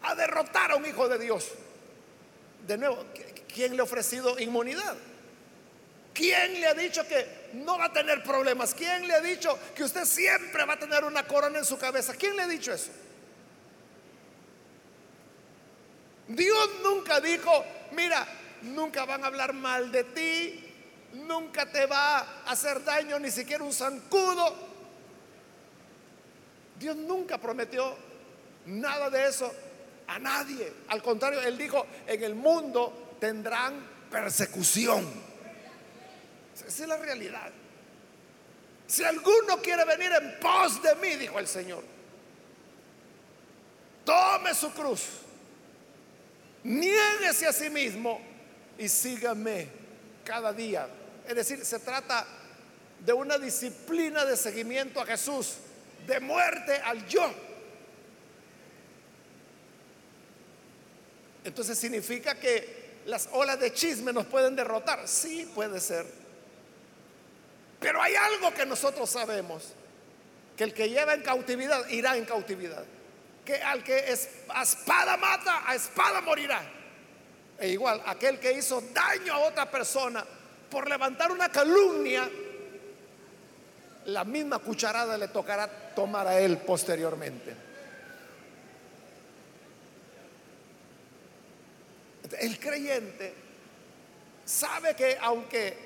a 0.04 0.14
derrotar 0.14 0.72
a 0.72 0.76
un 0.76 0.86
hijo 0.86 1.10
de 1.10 1.18
Dios? 1.18 1.50
De 2.68 2.78
nuevo, 2.78 3.04
¿quién 3.52 3.76
le 3.76 3.82
ha 3.82 3.84
ofrecido 3.84 4.38
inmunidad? 4.38 4.96
¿Quién 6.16 6.62
le 6.62 6.68
ha 6.68 6.74
dicho 6.74 7.06
que 7.06 7.50
no 7.56 7.78
va 7.78 7.86
a 7.88 7.94
tener 7.94 8.24
problemas? 8.24 8.74
¿Quién 8.74 9.06
le 9.06 9.16
ha 9.16 9.20
dicho 9.20 9.60
que 9.76 9.84
usted 9.84 10.06
siempre 10.06 10.64
va 10.64 10.76
a 10.76 10.80
tener 10.80 11.04
una 11.04 11.28
corona 11.28 11.60
en 11.60 11.66
su 11.66 11.78
cabeza? 11.78 12.14
¿Quién 12.14 12.38
le 12.38 12.44
ha 12.44 12.48
dicho 12.48 12.72
eso? 12.72 12.90
Dios 16.30 16.70
nunca 16.82 17.20
dijo, 17.20 17.66
mira, 17.92 18.26
nunca 18.62 19.04
van 19.04 19.26
a 19.26 19.28
hablar 19.28 19.52
mal 19.52 19.92
de 19.92 20.06
ti, 20.06 20.64
nunca 21.16 21.70
te 21.70 21.86
va 21.86 22.20
a 22.20 22.52
hacer 22.52 22.82
daño 22.86 23.20
ni 23.20 23.30
siquiera 23.30 23.66
un 23.66 23.74
zancudo. 23.74 24.56
Dios 26.80 26.96
nunca 26.96 27.38
prometió 27.40 27.94
nada 28.68 29.10
de 29.10 29.28
eso 29.28 29.54
a 30.08 30.18
nadie. 30.18 30.72
Al 30.88 31.04
contrario, 31.04 31.42
Él 31.42 31.58
dijo, 31.58 31.86
en 32.08 32.24
el 32.24 32.36
mundo 32.36 33.18
tendrán 33.20 33.86
persecución. 34.10 35.25
Esa 36.68 36.84
es 36.84 36.90
la 36.90 36.98
realidad. 36.98 37.52
Si 38.88 39.04
alguno 39.04 39.62
quiere 39.62 39.84
venir 39.86 40.12
en 40.22 40.40
pos 40.40 40.82
de 40.82 40.96
mí, 40.96 41.16
dijo 41.16 41.40
el 41.40 41.48
Señor, 41.48 41.84
tome 44.04 44.54
su 44.54 44.72
cruz, 44.72 45.02
niéguese 46.64 47.48
a 47.48 47.54
sí 47.54 47.70
mismo 47.70 48.22
y 48.78 48.88
sígame 48.88 49.68
cada 50.24 50.54
día 50.54 50.88
es 51.28 51.36
decir, 51.36 51.66
se 51.66 51.80
trata 51.80 52.26
de 53.00 53.14
una 53.14 53.38
disciplina 53.38 54.26
de 54.26 54.38
seguimiento 54.38 55.02
a 55.02 55.06
Jesús, 55.06 55.56
de 56.06 56.20
muerte 56.20 56.76
al 56.78 57.06
yo. 57.08 57.32
Entonces 61.44 61.78
significa 61.78 62.36
que 62.36 63.02
las 63.06 63.30
olas 63.32 63.60
de 63.60 63.74
chisme 63.74 64.14
nos 64.14 64.26
pueden 64.26 64.56
derrotar. 64.56 65.08
Sí, 65.08 65.52
puede 65.54 65.80
ser. 65.80 66.06
Pero 67.86 68.02
hay 68.02 68.16
algo 68.16 68.52
que 68.52 68.66
nosotros 68.66 69.08
sabemos, 69.08 69.62
que 70.58 70.64
el 70.64 70.74
que 70.74 70.90
lleva 70.90 71.14
en 71.14 71.22
cautividad 71.22 71.88
irá 71.90 72.18
en 72.18 72.26
cautividad. 72.26 72.84
Que 73.46 73.62
al 73.62 73.84
que 73.84 74.12
a 74.50 74.64
espada 74.64 75.18
mata, 75.18 75.70
a 75.70 75.76
espada 75.76 76.20
morirá. 76.20 76.64
E 77.60 77.68
igual, 77.68 78.02
aquel 78.08 78.40
que 78.40 78.54
hizo 78.54 78.82
daño 78.92 79.34
a 79.34 79.38
otra 79.38 79.70
persona 79.70 80.26
por 80.68 80.90
levantar 80.90 81.32
una 81.32 81.50
calumnia, 81.50 82.28
la 84.06 84.24
misma 84.24 84.58
cucharada 84.58 85.16
le 85.16 85.28
tocará 85.28 85.94
tomar 85.94 86.26
a 86.26 86.40
él 86.40 86.58
posteriormente. 86.58 87.56
El 92.40 92.58
creyente 92.58 93.36
sabe 94.44 94.96
que 94.96 95.20
aunque 95.22 95.85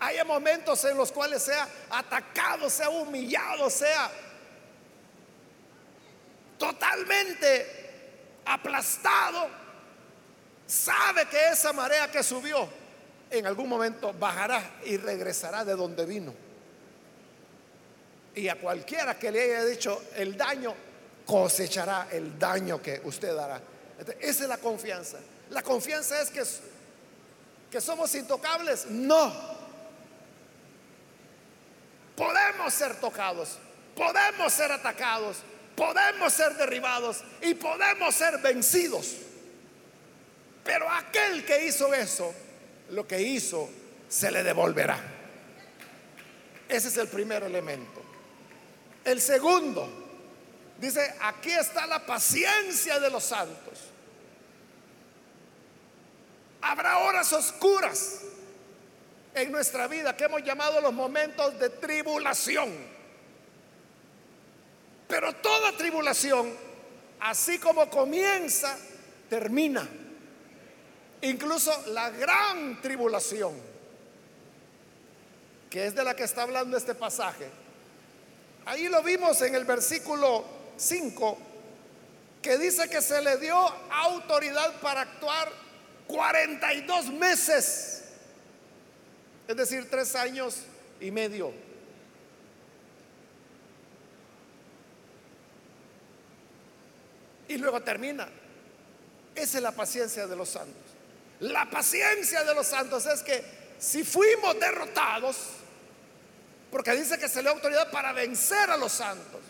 haya 0.00 0.24
momentos 0.24 0.84
en 0.84 0.96
los 0.96 1.10
cuales 1.12 1.42
sea 1.42 1.68
atacado, 1.90 2.70
sea 2.70 2.88
humillado, 2.90 3.68
sea 3.68 4.10
totalmente 6.58 8.40
aplastado, 8.44 9.48
sabe 10.66 11.26
que 11.26 11.50
esa 11.50 11.72
marea 11.72 12.10
que 12.10 12.22
subió 12.22 12.68
en 13.30 13.46
algún 13.46 13.68
momento 13.68 14.12
bajará 14.12 14.78
y 14.84 14.96
regresará 14.96 15.64
de 15.64 15.74
donde 15.74 16.04
vino. 16.06 16.34
Y 18.34 18.48
a 18.48 18.56
cualquiera 18.56 19.18
que 19.18 19.30
le 19.30 19.42
haya 19.42 19.64
dicho 19.64 20.02
el 20.14 20.36
daño, 20.36 20.74
cosechará 21.26 22.08
el 22.10 22.38
daño 22.38 22.80
que 22.80 23.00
usted 23.04 23.34
dará. 23.34 23.60
esa 24.20 24.42
es 24.44 24.48
la 24.48 24.58
confianza. 24.58 25.18
La 25.50 25.62
confianza 25.62 26.20
es 26.20 26.30
que, 26.30 26.42
que 27.70 27.80
somos 27.80 28.14
intocables. 28.14 28.86
No. 28.86 29.57
Podemos 32.18 32.74
ser 32.74 32.96
tocados, 32.96 33.58
podemos 33.94 34.52
ser 34.52 34.72
atacados, 34.72 35.36
podemos 35.76 36.32
ser 36.32 36.52
derribados 36.56 37.22
y 37.40 37.54
podemos 37.54 38.12
ser 38.12 38.38
vencidos. 38.38 39.14
Pero 40.64 40.90
aquel 40.90 41.46
que 41.46 41.66
hizo 41.66 41.94
eso 41.94 42.34
lo 42.90 43.06
que 43.06 43.22
hizo 43.22 43.70
se 44.08 44.32
le 44.32 44.42
devolverá. 44.42 44.98
Ese 46.68 46.88
es 46.88 46.96
el 46.96 47.06
primer 47.06 47.44
elemento. 47.44 48.02
El 49.04 49.20
segundo, 49.20 49.88
dice, 50.80 51.14
aquí 51.20 51.52
está 51.52 51.86
la 51.86 52.04
paciencia 52.04 52.98
de 52.98 53.10
los 53.10 53.22
santos. 53.22 53.78
Habrá 56.62 56.98
horas 56.98 57.32
oscuras 57.32 58.22
en 59.42 59.52
nuestra 59.52 59.86
vida 59.86 60.16
que 60.16 60.24
hemos 60.24 60.42
llamado 60.42 60.80
los 60.80 60.92
momentos 60.92 61.58
de 61.58 61.70
tribulación. 61.70 62.72
Pero 65.06 65.34
toda 65.36 65.72
tribulación, 65.72 66.54
así 67.20 67.58
como 67.58 67.88
comienza, 67.88 68.76
termina. 69.28 69.88
Incluso 71.22 71.72
la 71.88 72.10
gran 72.10 72.80
tribulación 72.80 73.68
que 75.68 75.86
es 75.86 75.94
de 75.94 76.04
la 76.04 76.16
que 76.16 76.24
está 76.24 76.42
hablando 76.42 76.76
este 76.76 76.94
pasaje, 76.94 77.48
ahí 78.64 78.88
lo 78.88 79.02
vimos 79.02 79.40
en 79.42 79.54
el 79.54 79.64
versículo 79.64 80.44
5, 80.76 81.38
que 82.42 82.58
dice 82.58 82.88
que 82.88 83.02
se 83.02 83.20
le 83.20 83.36
dio 83.36 83.56
autoridad 83.56 84.80
para 84.80 85.02
actuar 85.02 85.50
42 86.06 87.10
meses, 87.12 87.97
es 89.48 89.56
decir, 89.56 89.88
tres 89.88 90.14
años 90.14 90.58
y 91.00 91.10
medio. 91.10 91.52
Y 97.48 97.56
luego 97.56 97.80
termina. 97.80 98.28
Esa 99.34 99.56
es 99.56 99.62
la 99.62 99.72
paciencia 99.72 100.26
de 100.26 100.36
los 100.36 100.50
santos. 100.50 100.82
La 101.40 101.70
paciencia 101.70 102.44
de 102.44 102.54
los 102.54 102.66
santos 102.66 103.06
es 103.06 103.22
que 103.22 103.42
si 103.78 104.04
fuimos 104.04 104.60
derrotados, 104.60 105.36
porque 106.70 106.92
dice 106.92 107.18
que 107.18 107.28
se 107.28 107.38
le 107.38 107.44
da 107.44 107.54
autoridad 107.54 107.90
para 107.90 108.12
vencer 108.12 108.68
a 108.68 108.76
los 108.76 108.92
santos, 108.92 109.40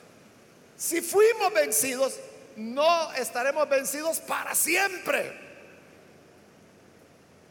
si 0.77 1.01
fuimos 1.01 1.53
vencidos, 1.53 2.15
no 2.55 3.13
estaremos 3.15 3.69
vencidos 3.69 4.21
para 4.21 4.55
siempre. 4.55 5.49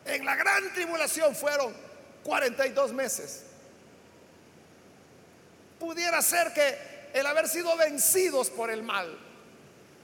En 0.05 0.23
la 0.23 0.37
gran 0.37 0.73
tribulación 0.73 1.35
fueron 1.35 1.86
42 2.27 2.91
meses. 2.91 3.43
Pudiera 5.79 6.21
ser 6.21 6.51
que 6.51 7.09
el 7.13 7.25
haber 7.25 7.47
sido 7.47 7.75
vencidos 7.77 8.49
por 8.49 8.69
el 8.69 8.83
mal, 8.83 9.17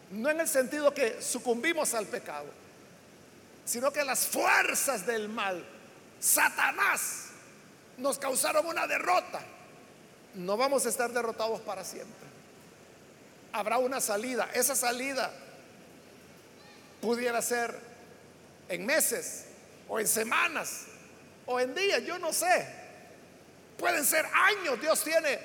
no 0.09 0.29
en 0.29 0.39
el 0.39 0.47
sentido 0.47 0.93
que 0.93 1.21
sucumbimos 1.21 1.93
al 1.93 2.05
pecado, 2.05 2.45
sino 3.65 3.91
que 3.91 4.05
las 4.05 4.25
fuerzas 4.25 5.05
del 5.05 5.27
mal, 5.27 5.65
Satanás, 6.21 7.25
nos 7.97 8.17
causaron 8.19 8.67
una 8.67 8.87
derrota. 8.87 9.41
No 10.35 10.55
vamos 10.55 10.85
a 10.85 10.89
estar 10.89 11.11
derrotados 11.11 11.59
para 11.59 11.83
siempre. 11.83 12.27
Habrá 13.51 13.79
una 13.79 13.99
salida. 13.99 14.49
Esa 14.53 14.75
salida 14.75 15.29
pudiera 17.01 17.41
ser 17.41 17.77
en 18.69 18.85
meses 18.85 19.47
o 19.89 19.99
en 19.99 20.07
semanas 20.07 20.85
o 21.45 21.59
en 21.59 21.73
días, 21.75 22.03
yo 22.03 22.17
no 22.19 22.31
sé. 22.31 22.67
Pueden 23.77 24.05
ser 24.05 24.25
años. 24.25 24.79
Dios 24.79 25.03
tiene 25.03 25.39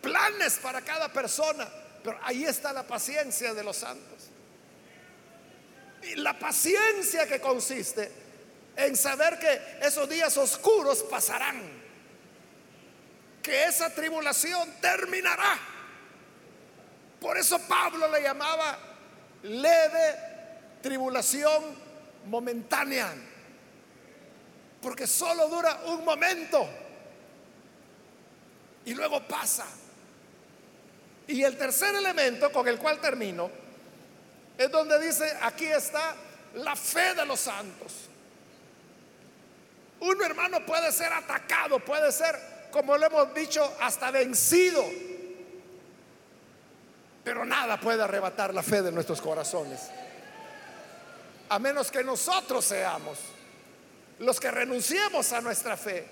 planes 0.00 0.58
para 0.62 0.80
cada 0.80 1.12
persona. 1.12 1.68
Pero 2.02 2.18
ahí 2.22 2.44
está 2.44 2.72
la 2.72 2.86
paciencia 2.86 3.54
de 3.54 3.64
los 3.64 3.76
santos. 3.76 4.30
Y 6.02 6.16
la 6.16 6.38
paciencia 6.38 7.26
que 7.26 7.40
consiste 7.40 8.10
en 8.76 8.96
saber 8.96 9.38
que 9.38 9.78
esos 9.82 10.08
días 10.08 10.36
oscuros 10.36 11.02
pasarán. 11.04 11.62
Que 13.42 13.64
esa 13.64 13.90
tribulación 13.90 14.70
terminará. 14.80 15.58
Por 17.20 17.38
eso 17.38 17.58
Pablo 17.66 18.10
le 18.10 18.22
llamaba 18.22 18.78
leve 19.42 20.14
tribulación 20.82 21.76
momentánea. 22.26 23.12
Porque 24.86 25.08
solo 25.08 25.48
dura 25.48 25.80
un 25.86 26.04
momento. 26.04 26.64
Y 28.84 28.94
luego 28.94 29.20
pasa. 29.26 29.66
Y 31.26 31.42
el 31.42 31.58
tercer 31.58 31.96
elemento 31.96 32.52
con 32.52 32.68
el 32.68 32.78
cual 32.78 33.00
termino 33.00 33.50
es 34.56 34.70
donde 34.70 35.04
dice, 35.04 35.28
aquí 35.42 35.64
está 35.64 36.14
la 36.54 36.76
fe 36.76 37.14
de 37.14 37.26
los 37.26 37.40
santos. 37.40 37.92
Un 39.98 40.22
hermano 40.22 40.64
puede 40.64 40.92
ser 40.92 41.12
atacado, 41.12 41.80
puede 41.80 42.12
ser, 42.12 42.68
como 42.70 42.96
lo 42.96 43.06
hemos 43.06 43.34
dicho, 43.34 43.68
hasta 43.80 44.12
vencido. 44.12 44.84
Pero 47.24 47.44
nada 47.44 47.80
puede 47.80 48.04
arrebatar 48.04 48.54
la 48.54 48.62
fe 48.62 48.82
de 48.82 48.92
nuestros 48.92 49.20
corazones. 49.20 49.80
A 51.48 51.58
menos 51.58 51.90
que 51.90 52.04
nosotros 52.04 52.64
seamos 52.64 53.18
los 54.18 54.40
que 54.40 54.50
renunciemos 54.50 55.32
a 55.32 55.40
nuestra 55.40 55.76
fe 55.76 56.04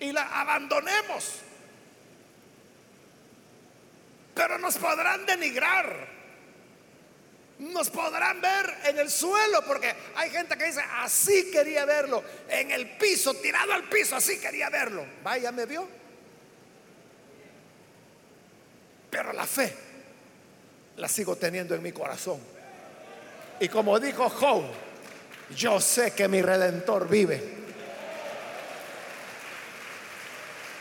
y 0.00 0.12
la 0.12 0.40
abandonemos 0.40 1.42
pero 4.34 4.58
nos 4.58 4.76
podrán 4.76 5.26
denigrar. 5.26 6.12
Nos 7.58 7.90
podrán 7.90 8.40
ver 8.40 8.74
en 8.86 8.98
el 8.98 9.10
suelo, 9.10 9.62
porque 9.64 9.94
hay 10.16 10.30
gente 10.30 10.56
que 10.56 10.64
dice, 10.64 10.82
así 10.98 11.50
quería 11.52 11.84
verlo, 11.84 12.24
en 12.48 12.72
el 12.72 12.96
piso, 12.96 13.34
tirado 13.34 13.72
al 13.72 13.88
piso, 13.88 14.16
así 14.16 14.40
quería 14.40 14.68
verlo. 14.68 15.04
Vaya, 15.22 15.52
me 15.52 15.64
vio. 15.66 15.86
Pero 19.10 19.32
la 19.32 19.46
fe 19.46 19.72
la 20.96 21.08
sigo 21.08 21.36
teniendo 21.36 21.74
en 21.74 21.82
mi 21.82 21.92
corazón. 21.92 22.40
Y 23.60 23.68
como 23.68 24.00
dijo 24.00 24.28
Job, 24.28 24.64
yo 25.54 25.80
sé 25.80 26.12
que 26.12 26.28
mi 26.28 26.42
redentor 26.42 27.08
vive. 27.08 27.62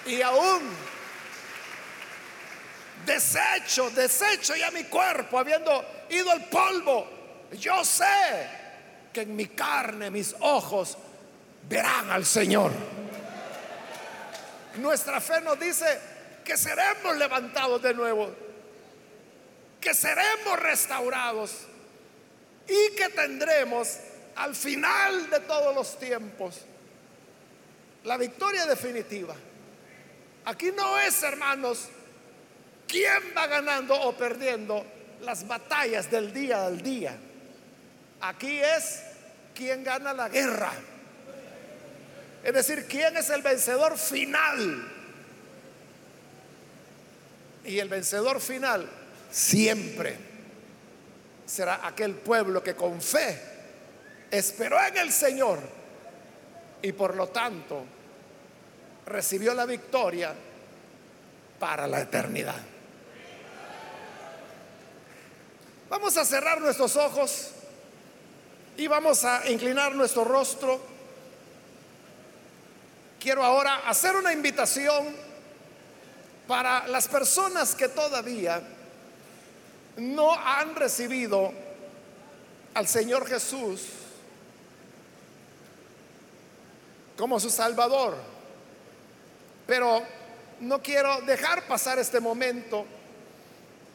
Y 0.06 0.22
aún 0.22 0.62
desecho, 3.06 3.90
desecho 3.92 4.56
ya 4.56 4.72
mi 4.72 4.86
cuerpo, 4.86 5.40
habiendo 5.40 5.86
ido 6.10 6.32
al 6.32 6.46
polvo. 6.46 7.08
Yo 7.54 7.84
sé 7.84 8.50
que 9.14 9.22
en 9.22 9.36
mi 9.36 9.48
carne, 9.48 10.10
mis 10.10 10.36
ojos 10.40 10.98
verán 11.68 12.10
al 12.12 12.26
Señor. 12.26 12.72
Nuestra 14.76 15.20
fe 15.20 15.42
nos 15.42 15.60
dice 15.60 15.86
que 16.46 16.58
seremos 16.58 17.18
levantados 17.18 17.82
de 17.82 17.94
nuevo, 17.94 18.34
que 19.80 19.94
seremos 19.94 20.60
restaurados 20.60 21.52
y 22.68 22.96
que 22.96 23.10
tendremos 23.10 23.98
al 24.42 24.56
final 24.56 25.30
de 25.30 25.40
todos 25.42 25.76
los 25.76 26.00
tiempos 26.00 26.62
la 28.04 28.18
victoria 28.18 28.66
definitiva. 28.66 29.36
Aquí 30.46 30.72
no 30.72 30.98
es, 30.98 31.22
hermanos, 31.22 31.88
quién 32.88 33.22
va 33.38 33.46
ganando 33.46 33.94
o 33.94 34.18
perdiendo 34.18 34.84
las 35.22 35.48
batallas 35.48 36.10
del 36.10 36.34
día 36.34 36.66
al 36.66 36.82
día. 36.82 37.16
Aquí 38.22 38.60
es 38.60 39.04
quién 39.54 39.84
gana 39.84 40.12
la 40.12 40.28
guerra. 40.30 40.72
Es 42.44 42.54
decir, 42.54 42.88
quién 42.90 43.16
es 43.18 43.30
el 43.30 43.44
vencedor 43.44 43.96
final. 43.96 44.92
Y 47.64 47.78
el 47.78 47.90
vencedor 47.90 48.42
final 48.42 48.90
siempre 49.30 50.18
será 51.46 51.86
aquel 51.86 52.16
pueblo 52.16 52.64
que 52.64 52.74
con 52.76 53.00
fe 53.00 53.51
esperó 54.32 54.80
en 54.84 54.98
el 54.98 55.12
Señor 55.12 55.60
y 56.82 56.94
por 56.94 57.16
lo 57.16 57.28
tanto 57.28 57.84
recibió 59.06 59.54
la 59.54 59.66
victoria 59.66 60.34
para 61.60 61.86
la 61.86 62.02
eternidad. 62.02 62.56
Vamos 65.90 66.16
a 66.16 66.24
cerrar 66.24 66.62
nuestros 66.62 66.96
ojos 66.96 67.52
y 68.78 68.88
vamos 68.88 69.26
a 69.26 69.48
inclinar 69.50 69.94
nuestro 69.94 70.24
rostro. 70.24 70.80
Quiero 73.20 73.44
ahora 73.44 73.88
hacer 73.88 74.16
una 74.16 74.32
invitación 74.32 75.14
para 76.48 76.88
las 76.88 77.08
personas 77.08 77.76
que 77.76 77.90
todavía 77.90 78.62
no 79.98 80.34
han 80.34 80.76
recibido 80.76 81.52
al 82.74 82.88
Señor 82.88 83.28
Jesús 83.28 84.01
como 87.22 87.40
su 87.40 87.52
Salvador. 87.52 88.18
Pero 89.68 90.02
no 90.62 90.82
quiero 90.82 91.22
dejar 91.22 91.68
pasar 91.68 92.00
este 92.00 92.20
momento 92.20 92.84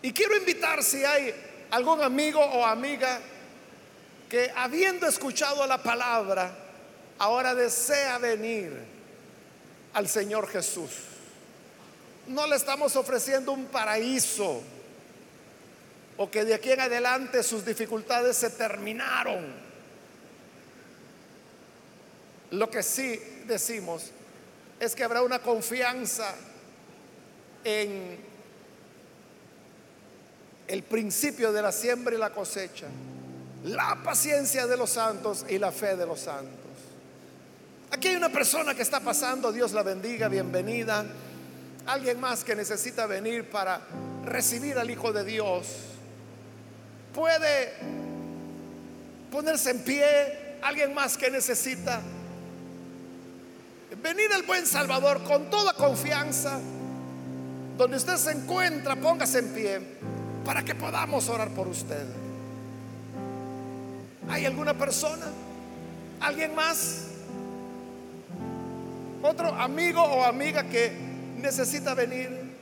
y 0.00 0.12
quiero 0.12 0.36
invitar 0.36 0.80
si 0.84 1.04
hay 1.04 1.34
algún 1.72 2.00
amigo 2.02 2.38
o 2.38 2.64
amiga 2.64 3.18
que 4.30 4.52
habiendo 4.54 5.08
escuchado 5.08 5.66
la 5.66 5.82
palabra, 5.82 6.56
ahora 7.18 7.52
desea 7.52 8.18
venir 8.18 8.72
al 9.92 10.06
Señor 10.06 10.46
Jesús. 10.46 10.92
No 12.28 12.46
le 12.46 12.54
estamos 12.54 12.94
ofreciendo 12.94 13.50
un 13.50 13.64
paraíso 13.66 14.62
o 16.16 16.30
que 16.30 16.44
de 16.44 16.54
aquí 16.54 16.70
en 16.70 16.80
adelante 16.80 17.42
sus 17.42 17.64
dificultades 17.64 18.36
se 18.36 18.50
terminaron. 18.50 19.65
Lo 22.50 22.70
que 22.70 22.82
sí 22.82 23.20
decimos 23.46 24.10
es 24.78 24.94
que 24.94 25.04
habrá 25.04 25.22
una 25.22 25.40
confianza 25.40 26.34
en 27.64 28.18
el 30.68 30.82
principio 30.82 31.52
de 31.52 31.62
la 31.62 31.72
siembra 31.72 32.14
y 32.14 32.18
la 32.18 32.30
cosecha, 32.30 32.86
la 33.64 34.00
paciencia 34.02 34.66
de 34.66 34.76
los 34.76 34.90
santos 34.90 35.44
y 35.48 35.58
la 35.58 35.72
fe 35.72 35.96
de 35.96 36.06
los 36.06 36.20
santos. 36.20 36.56
Aquí 37.90 38.08
hay 38.08 38.16
una 38.16 38.28
persona 38.28 38.74
que 38.74 38.82
está 38.82 39.00
pasando, 39.00 39.52
Dios 39.52 39.72
la 39.72 39.82
bendiga, 39.82 40.28
bienvenida. 40.28 41.04
Alguien 41.86 42.20
más 42.20 42.44
que 42.44 42.54
necesita 42.54 43.06
venir 43.06 43.48
para 43.48 43.80
recibir 44.24 44.76
al 44.76 44.90
Hijo 44.90 45.12
de 45.12 45.24
Dios. 45.24 45.66
Puede 47.14 47.72
ponerse 49.30 49.70
en 49.70 49.80
pie. 49.80 50.58
Alguien 50.62 50.94
más 50.94 51.16
que 51.16 51.30
necesita 51.30 52.00
venir 54.02 54.32
al 54.34 54.42
buen 54.42 54.66
Salvador 54.66 55.22
con 55.22 55.50
toda 55.50 55.72
confianza. 55.74 56.58
Donde 57.76 57.96
usted 57.98 58.16
se 58.16 58.32
encuentra, 58.32 58.96
póngase 58.96 59.40
en 59.40 59.48
pie 59.52 59.80
para 60.44 60.64
que 60.64 60.74
podamos 60.74 61.28
orar 61.28 61.50
por 61.50 61.68
usted. 61.68 62.06
¿Hay 64.28 64.46
alguna 64.46 64.74
persona? 64.74 65.26
¿Alguien 66.20 66.54
más? 66.54 67.02
¿Otro 69.22 69.48
amigo 69.54 70.02
o 70.02 70.24
amiga 70.24 70.64
que 70.64 70.92
necesita 71.38 71.94
venir? 71.94 72.56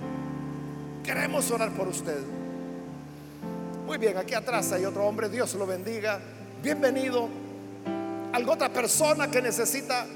Queremos 1.05 1.51
orar 1.51 1.70
por 1.70 1.89
usted. 1.89 2.20
Muy 3.87 3.99
bien, 3.99 4.16
aquí 4.16 4.35
atrás 4.35 4.72
hay 4.72 4.85
otro 4.85 5.07
hombre, 5.07 5.29
Dios 5.29 5.55
lo 5.55 5.66
bendiga. 5.66 6.18
Bienvenido. 6.62 7.29
¿Alguna 8.33 8.55
otra 8.55 8.72
persona 8.72 9.31
que 9.31 9.43
necesita 9.43 10.07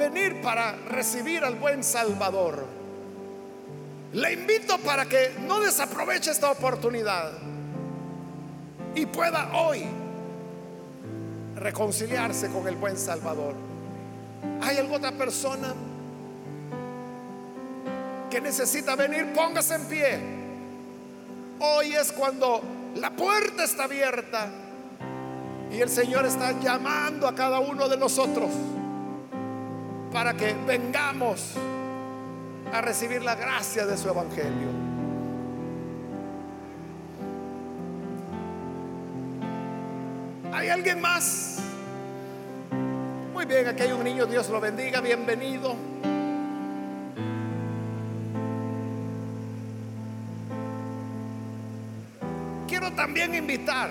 venir 0.00 0.40
para 0.40 0.72
recibir 0.88 1.44
al 1.44 1.56
buen 1.56 1.84
Salvador? 1.84 2.64
Le 4.14 4.32
invito 4.32 4.78
para 4.78 5.04
que 5.04 5.34
no 5.46 5.60
desaproveche 5.60 6.30
esta 6.30 6.50
oportunidad 6.50 7.32
y 8.94 9.06
pueda 9.06 9.52
hoy 9.56 9.84
reconciliarse 11.54 12.48
con 12.48 12.66
el 12.66 12.76
buen 12.76 12.96
Salvador. 12.96 13.54
¿Hay 14.62 14.78
alguna 14.78 15.08
otra 15.08 15.12
persona 15.12 15.74
que 18.30 18.40
necesita 18.40 18.96
venir? 18.96 19.32
Póngase 19.34 19.74
en 19.74 19.84
pie. 19.84 20.18
Hoy 21.60 21.92
es 21.92 22.10
cuando 22.12 22.62
la 22.96 23.10
puerta 23.10 23.64
está 23.64 23.84
abierta 23.84 24.48
y 25.70 25.78
el 25.78 25.90
Señor 25.90 26.24
está 26.24 26.58
llamando 26.58 27.28
a 27.28 27.34
cada 27.34 27.60
uno 27.60 27.86
de 27.86 27.98
nosotros 27.98 28.48
para 30.12 30.34
que 30.34 30.54
vengamos 30.66 31.54
a 32.72 32.80
recibir 32.80 33.22
la 33.22 33.34
gracia 33.34 33.86
de 33.86 33.96
su 33.96 34.08
evangelio. 34.08 34.68
¿Hay 40.52 40.68
alguien 40.68 41.00
más? 41.00 41.58
Muy 43.32 43.46
bien, 43.46 43.66
aquí 43.68 43.82
hay 43.82 43.92
un 43.92 44.04
niño, 44.04 44.26
Dios 44.26 44.50
lo 44.50 44.60
bendiga, 44.60 45.00
bienvenido. 45.00 45.74
Quiero 52.68 52.92
también 52.92 53.34
invitar, 53.34 53.90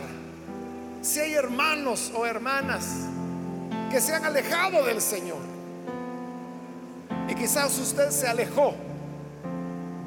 si 1.02 1.20
hay 1.20 1.34
hermanos 1.34 2.12
o 2.16 2.26
hermanas 2.26 3.08
que 3.90 4.00
se 4.00 4.14
han 4.14 4.26
alejado 4.26 4.86
del 4.86 5.02
Señor, 5.02 5.49
y 7.30 7.36
quizás 7.36 7.78
usted 7.78 8.10
se 8.10 8.28
alejó 8.28 8.74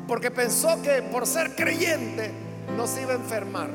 porque 0.09 0.31
pensó 0.31 0.83
que 0.83 1.03
por 1.03 1.27
ser 1.27 1.55
creyente 1.55 2.31
no 2.77 2.87
se 2.87 3.03
iba 3.03 3.13
a 3.13 3.17
enfermar 3.17 3.71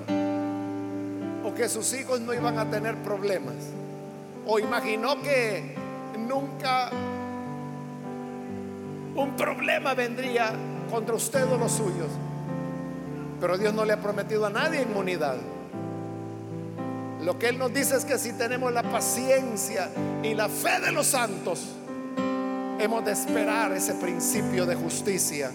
que 1.57 1.67
sus 1.67 1.93
hijos 1.93 2.21
no 2.21 2.33
iban 2.33 2.57
a 2.59 2.69
tener 2.69 2.95
problemas. 2.97 3.55
O 4.45 4.59
imaginó 4.59 5.21
que 5.21 5.75
nunca 6.17 6.89
un 9.15 9.35
problema 9.35 9.93
vendría 9.93 10.51
contra 10.91 11.15
usted 11.15 11.51
o 11.51 11.57
los 11.57 11.71
suyos. 11.71 12.09
Pero 13.41 13.57
Dios 13.57 13.73
no 13.73 13.85
le 13.85 13.93
ha 13.93 14.01
prometido 14.01 14.45
a 14.45 14.49
nadie 14.49 14.83
inmunidad. 14.83 15.37
Lo 17.21 17.37
que 17.37 17.49
Él 17.49 17.57
nos 17.57 17.73
dice 17.73 17.97
es 17.97 18.05
que 18.05 18.17
si 18.17 18.33
tenemos 18.33 18.71
la 18.71 18.83
paciencia 18.83 19.89
y 20.23 20.33
la 20.33 20.49
fe 20.49 20.79
de 20.79 20.91
los 20.91 21.07
santos, 21.07 21.65
hemos 22.79 23.03
de 23.05 23.11
esperar 23.11 23.71
ese 23.71 23.93
principio 23.95 24.65
de 24.65 24.75
justicia. 24.75 25.51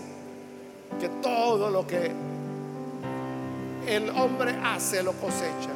Que 1.01 1.09
todo 1.09 1.70
lo 1.70 1.87
que 1.87 2.12
el 3.87 4.11
hombre 4.11 4.55
hace 4.62 5.03
lo 5.03 5.12
cosecha. 5.12 5.70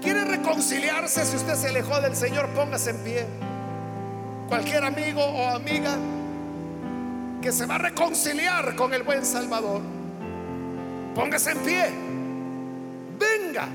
¿Quiere 0.00 0.24
reconciliarse 0.24 1.24
si 1.24 1.36
usted 1.36 1.54
se 1.54 1.68
alejó 1.68 2.00
del 2.00 2.16
Señor? 2.16 2.48
Póngase 2.50 2.90
en 2.90 2.98
pie. 2.98 3.26
Cualquier 4.48 4.84
amigo 4.84 5.22
o 5.24 5.48
amiga 5.48 5.96
que 7.40 7.52
se 7.52 7.66
va 7.66 7.76
a 7.76 7.78
reconciliar 7.78 8.76
con 8.76 8.94
el 8.94 9.02
buen 9.02 9.24
Salvador, 9.24 9.80
póngase 11.14 11.52
en 11.52 11.58
pie. 11.58 11.84
Venga. 13.18 13.68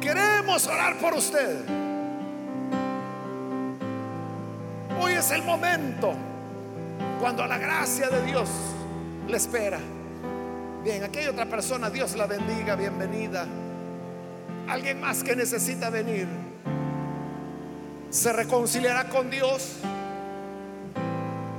Queremos 0.00 0.66
orar 0.66 0.96
por 0.98 1.14
usted. 1.14 1.87
Es 5.18 5.30
el 5.32 5.42
momento 5.42 6.14
cuando 7.20 7.44
la 7.46 7.58
gracia 7.58 8.08
de 8.08 8.22
Dios 8.22 8.48
le 9.26 9.36
espera. 9.36 9.80
Bien, 10.84 11.02
aquí 11.02 11.18
hay 11.18 11.26
otra 11.26 11.46
persona, 11.46 11.90
Dios 11.90 12.14
la 12.16 12.26
bendiga, 12.26 12.76
bienvenida. 12.76 13.46
Alguien 14.68 15.00
más 15.00 15.24
que 15.24 15.34
necesita 15.34 15.90
venir. 15.90 16.28
Se 18.10 18.32
reconciliará 18.32 19.08
con 19.08 19.28
Dios. 19.28 19.78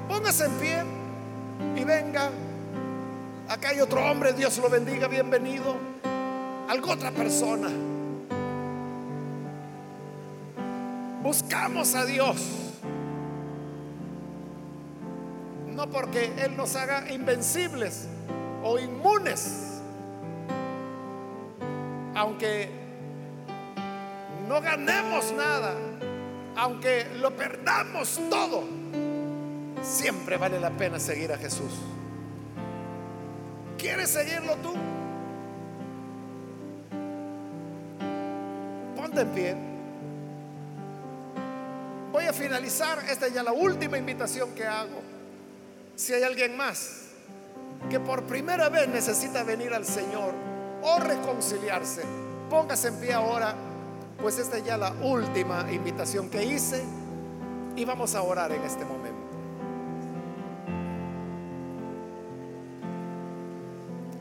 Póngase 0.07 0.45
en 0.45 0.51
pie 0.53 0.84
y 1.76 1.84
venga. 1.84 2.30
Acá 3.49 3.70
hay 3.70 3.82
otro 3.82 4.10
hombre, 4.10 4.32
Dios 4.32 4.57
lo 4.60 4.70
bendiga, 4.70 5.07
bienvenido. 5.07 5.76
Algo 6.70 6.91
otra 6.91 7.12
persona. 7.12 7.70
Buscamos 11.22 11.93
a 11.95 12.05
Dios. 12.05 12.68
No 15.80 15.89
porque 15.89 16.34
Él 16.43 16.57
nos 16.57 16.75
haga 16.75 17.09
invencibles 17.09 18.05
o 18.61 18.77
inmunes. 18.77 19.80
Aunque 22.13 22.69
no 24.49 24.59
ganemos 24.59 25.32
nada, 25.32 25.73
aunque 26.57 27.05
lo 27.21 27.34
perdamos 27.34 28.19
todo, 28.30 28.65
siempre 29.82 30.36
vale 30.36 30.59
la 30.59 30.71
pena 30.71 30.99
seguir 30.99 31.32
a 31.32 31.38
Jesús. 31.38 31.71
¿Quieres 33.77 34.09
seguirlo 34.09 34.57
tú? 34.57 34.73
Ponte 38.97 39.21
en 39.21 39.30
pie. 39.30 39.55
Voy 42.11 42.25
a 42.25 42.34
finalizar, 42.34 42.99
esta 43.09 43.27
es 43.27 43.34
ya 43.34 43.43
la 43.43 43.53
última 43.53 43.97
invitación 43.97 44.53
que 44.53 44.67
hago. 44.67 45.09
Si 45.99 46.13
hay 46.13 46.23
alguien 46.23 46.55
más 46.55 47.07
que 47.89 47.99
por 47.99 48.23
primera 48.23 48.69
vez 48.69 48.87
necesita 48.87 49.43
venir 49.43 49.73
al 49.73 49.83
Señor 49.83 50.33
o 50.81 50.97
reconciliarse, 50.97 52.03
póngase 52.49 52.87
en 52.87 53.01
pie 53.01 53.11
ahora 53.11 53.53
pues 54.21 54.39
esta 54.39 54.59
es 54.59 54.63
ya 54.63 54.77
la 54.77 54.93
última 54.93 55.69
invitación 55.69 56.29
que 56.29 56.41
hice 56.45 56.81
y 57.75 57.83
vamos 57.83 58.15
a 58.15 58.21
orar 58.21 58.53
en 58.53 58.63
este 58.63 58.85
momento. 58.85 59.19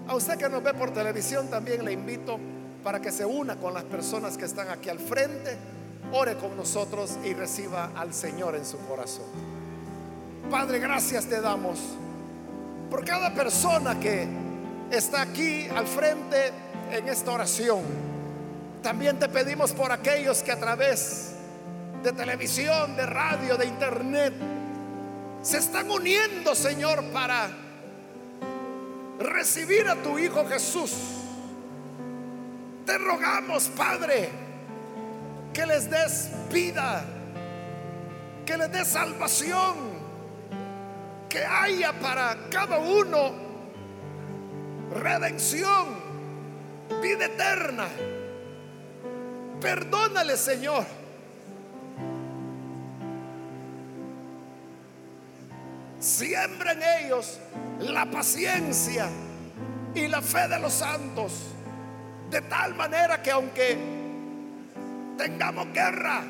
A 0.08 0.16
usted 0.16 0.36
que 0.36 0.48
nos 0.48 0.64
ve 0.64 0.74
por 0.74 0.90
televisión 0.90 1.48
también 1.48 1.84
le 1.84 1.92
invito 1.92 2.40
para 2.82 3.00
que 3.00 3.12
se 3.12 3.24
una 3.24 3.54
con 3.54 3.72
las 3.72 3.84
personas 3.84 4.36
que 4.36 4.46
están 4.46 4.68
aquí 4.68 4.88
al 4.88 4.98
frente, 4.98 5.56
ore 6.12 6.36
con 6.38 6.56
nosotros 6.56 7.18
y 7.24 7.34
reciba 7.34 7.92
al 7.94 8.12
Señor 8.12 8.56
en 8.56 8.64
su 8.64 8.78
corazón. 8.78 9.47
Padre, 10.50 10.78
gracias 10.78 11.26
te 11.26 11.40
damos 11.40 11.78
por 12.90 13.04
cada 13.04 13.34
persona 13.34 14.00
que 14.00 14.26
está 14.90 15.22
aquí 15.22 15.68
al 15.68 15.86
frente 15.86 16.52
en 16.90 17.08
esta 17.08 17.32
oración 17.32 18.08
también 18.82 19.18
te 19.18 19.28
pedimos 19.28 19.72
por 19.72 19.90
aquellos 19.90 20.42
que 20.42 20.52
a 20.52 20.58
través 20.58 21.34
de 22.02 22.12
televisión, 22.12 22.96
de 22.96 23.06
radio, 23.06 23.56
de 23.56 23.66
internet, 23.66 24.32
se 25.42 25.58
están 25.58 25.90
uniendo, 25.90 26.54
Señor, 26.54 27.04
para 27.12 27.48
recibir 29.18 29.88
a 29.88 29.96
tu 29.96 30.18
Hijo 30.18 30.46
Jesús. 30.46 30.92
Te 32.86 32.96
rogamos, 32.98 33.68
Padre, 33.76 34.30
que 35.52 35.66
les 35.66 35.90
des 35.90 36.30
vida, 36.50 37.04
que 38.46 38.56
les 38.56 38.70
des 38.70 38.86
salvación, 38.86 39.97
haya 41.44 41.92
para 41.92 42.36
cada 42.50 42.78
uno 42.78 43.32
redención, 44.90 45.86
vida 47.02 47.26
eterna 47.26 47.86
Perdónale, 49.60 50.36
Señor. 50.36 50.84
siembra 56.00 56.72
en 56.72 57.04
ellos 57.04 57.40
la 57.80 58.06
paciencia 58.06 59.08
y 59.94 60.06
la 60.06 60.22
fe 60.22 60.46
de 60.46 60.60
los 60.60 60.72
santos. 60.72 61.32
De 62.30 62.40
tal 62.42 62.76
manera 62.76 63.20
que 63.20 63.32
aunque 63.32 63.76
tengamos 65.16 65.72
guerra, 65.72 66.22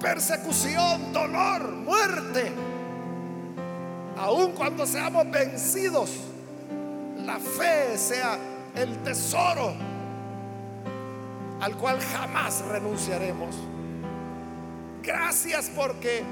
persecución, 0.00 1.12
dolor, 1.12 1.72
muerte, 1.72 2.52
aun 4.16 4.52
cuando 4.52 4.86
seamos 4.86 5.30
vencidos, 5.30 6.10
la 7.24 7.38
fe 7.38 7.96
sea 7.96 8.38
el 8.74 9.02
tesoro 9.02 9.74
al 11.60 11.76
cual 11.76 12.00
jamás 12.00 12.62
renunciaremos. 12.66 13.56
Gracias 15.02 15.70
porque 15.74 16.22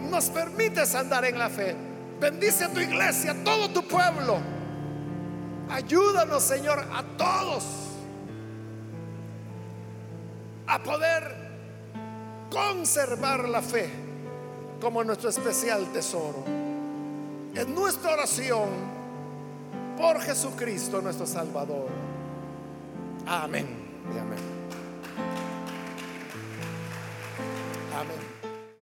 nos 0.00 0.28
permites 0.30 0.94
andar 0.94 1.24
en 1.24 1.38
la 1.38 1.48
fe. 1.48 1.74
Bendice 2.20 2.64
a 2.64 2.72
tu 2.72 2.80
iglesia, 2.80 3.34
todo 3.44 3.70
tu 3.70 3.86
pueblo. 3.86 4.38
Ayúdanos, 5.68 6.42
Señor, 6.42 6.86
a 6.92 7.02
todos 7.16 7.64
a 10.66 10.82
poder 10.82 11.34
conservar 12.50 13.48
la 13.48 13.60
fe 13.60 14.03
como 14.80 15.02
nuestro 15.04 15.30
especial 15.30 15.86
tesoro. 15.92 16.44
En 16.46 17.74
nuestra 17.74 18.12
oración 18.12 18.68
por 19.96 20.20
Jesucristo 20.20 21.00
nuestro 21.00 21.26
Salvador. 21.26 21.88
Amén 23.26 23.84
amén. 24.18 24.38
Amén. 27.94 28.33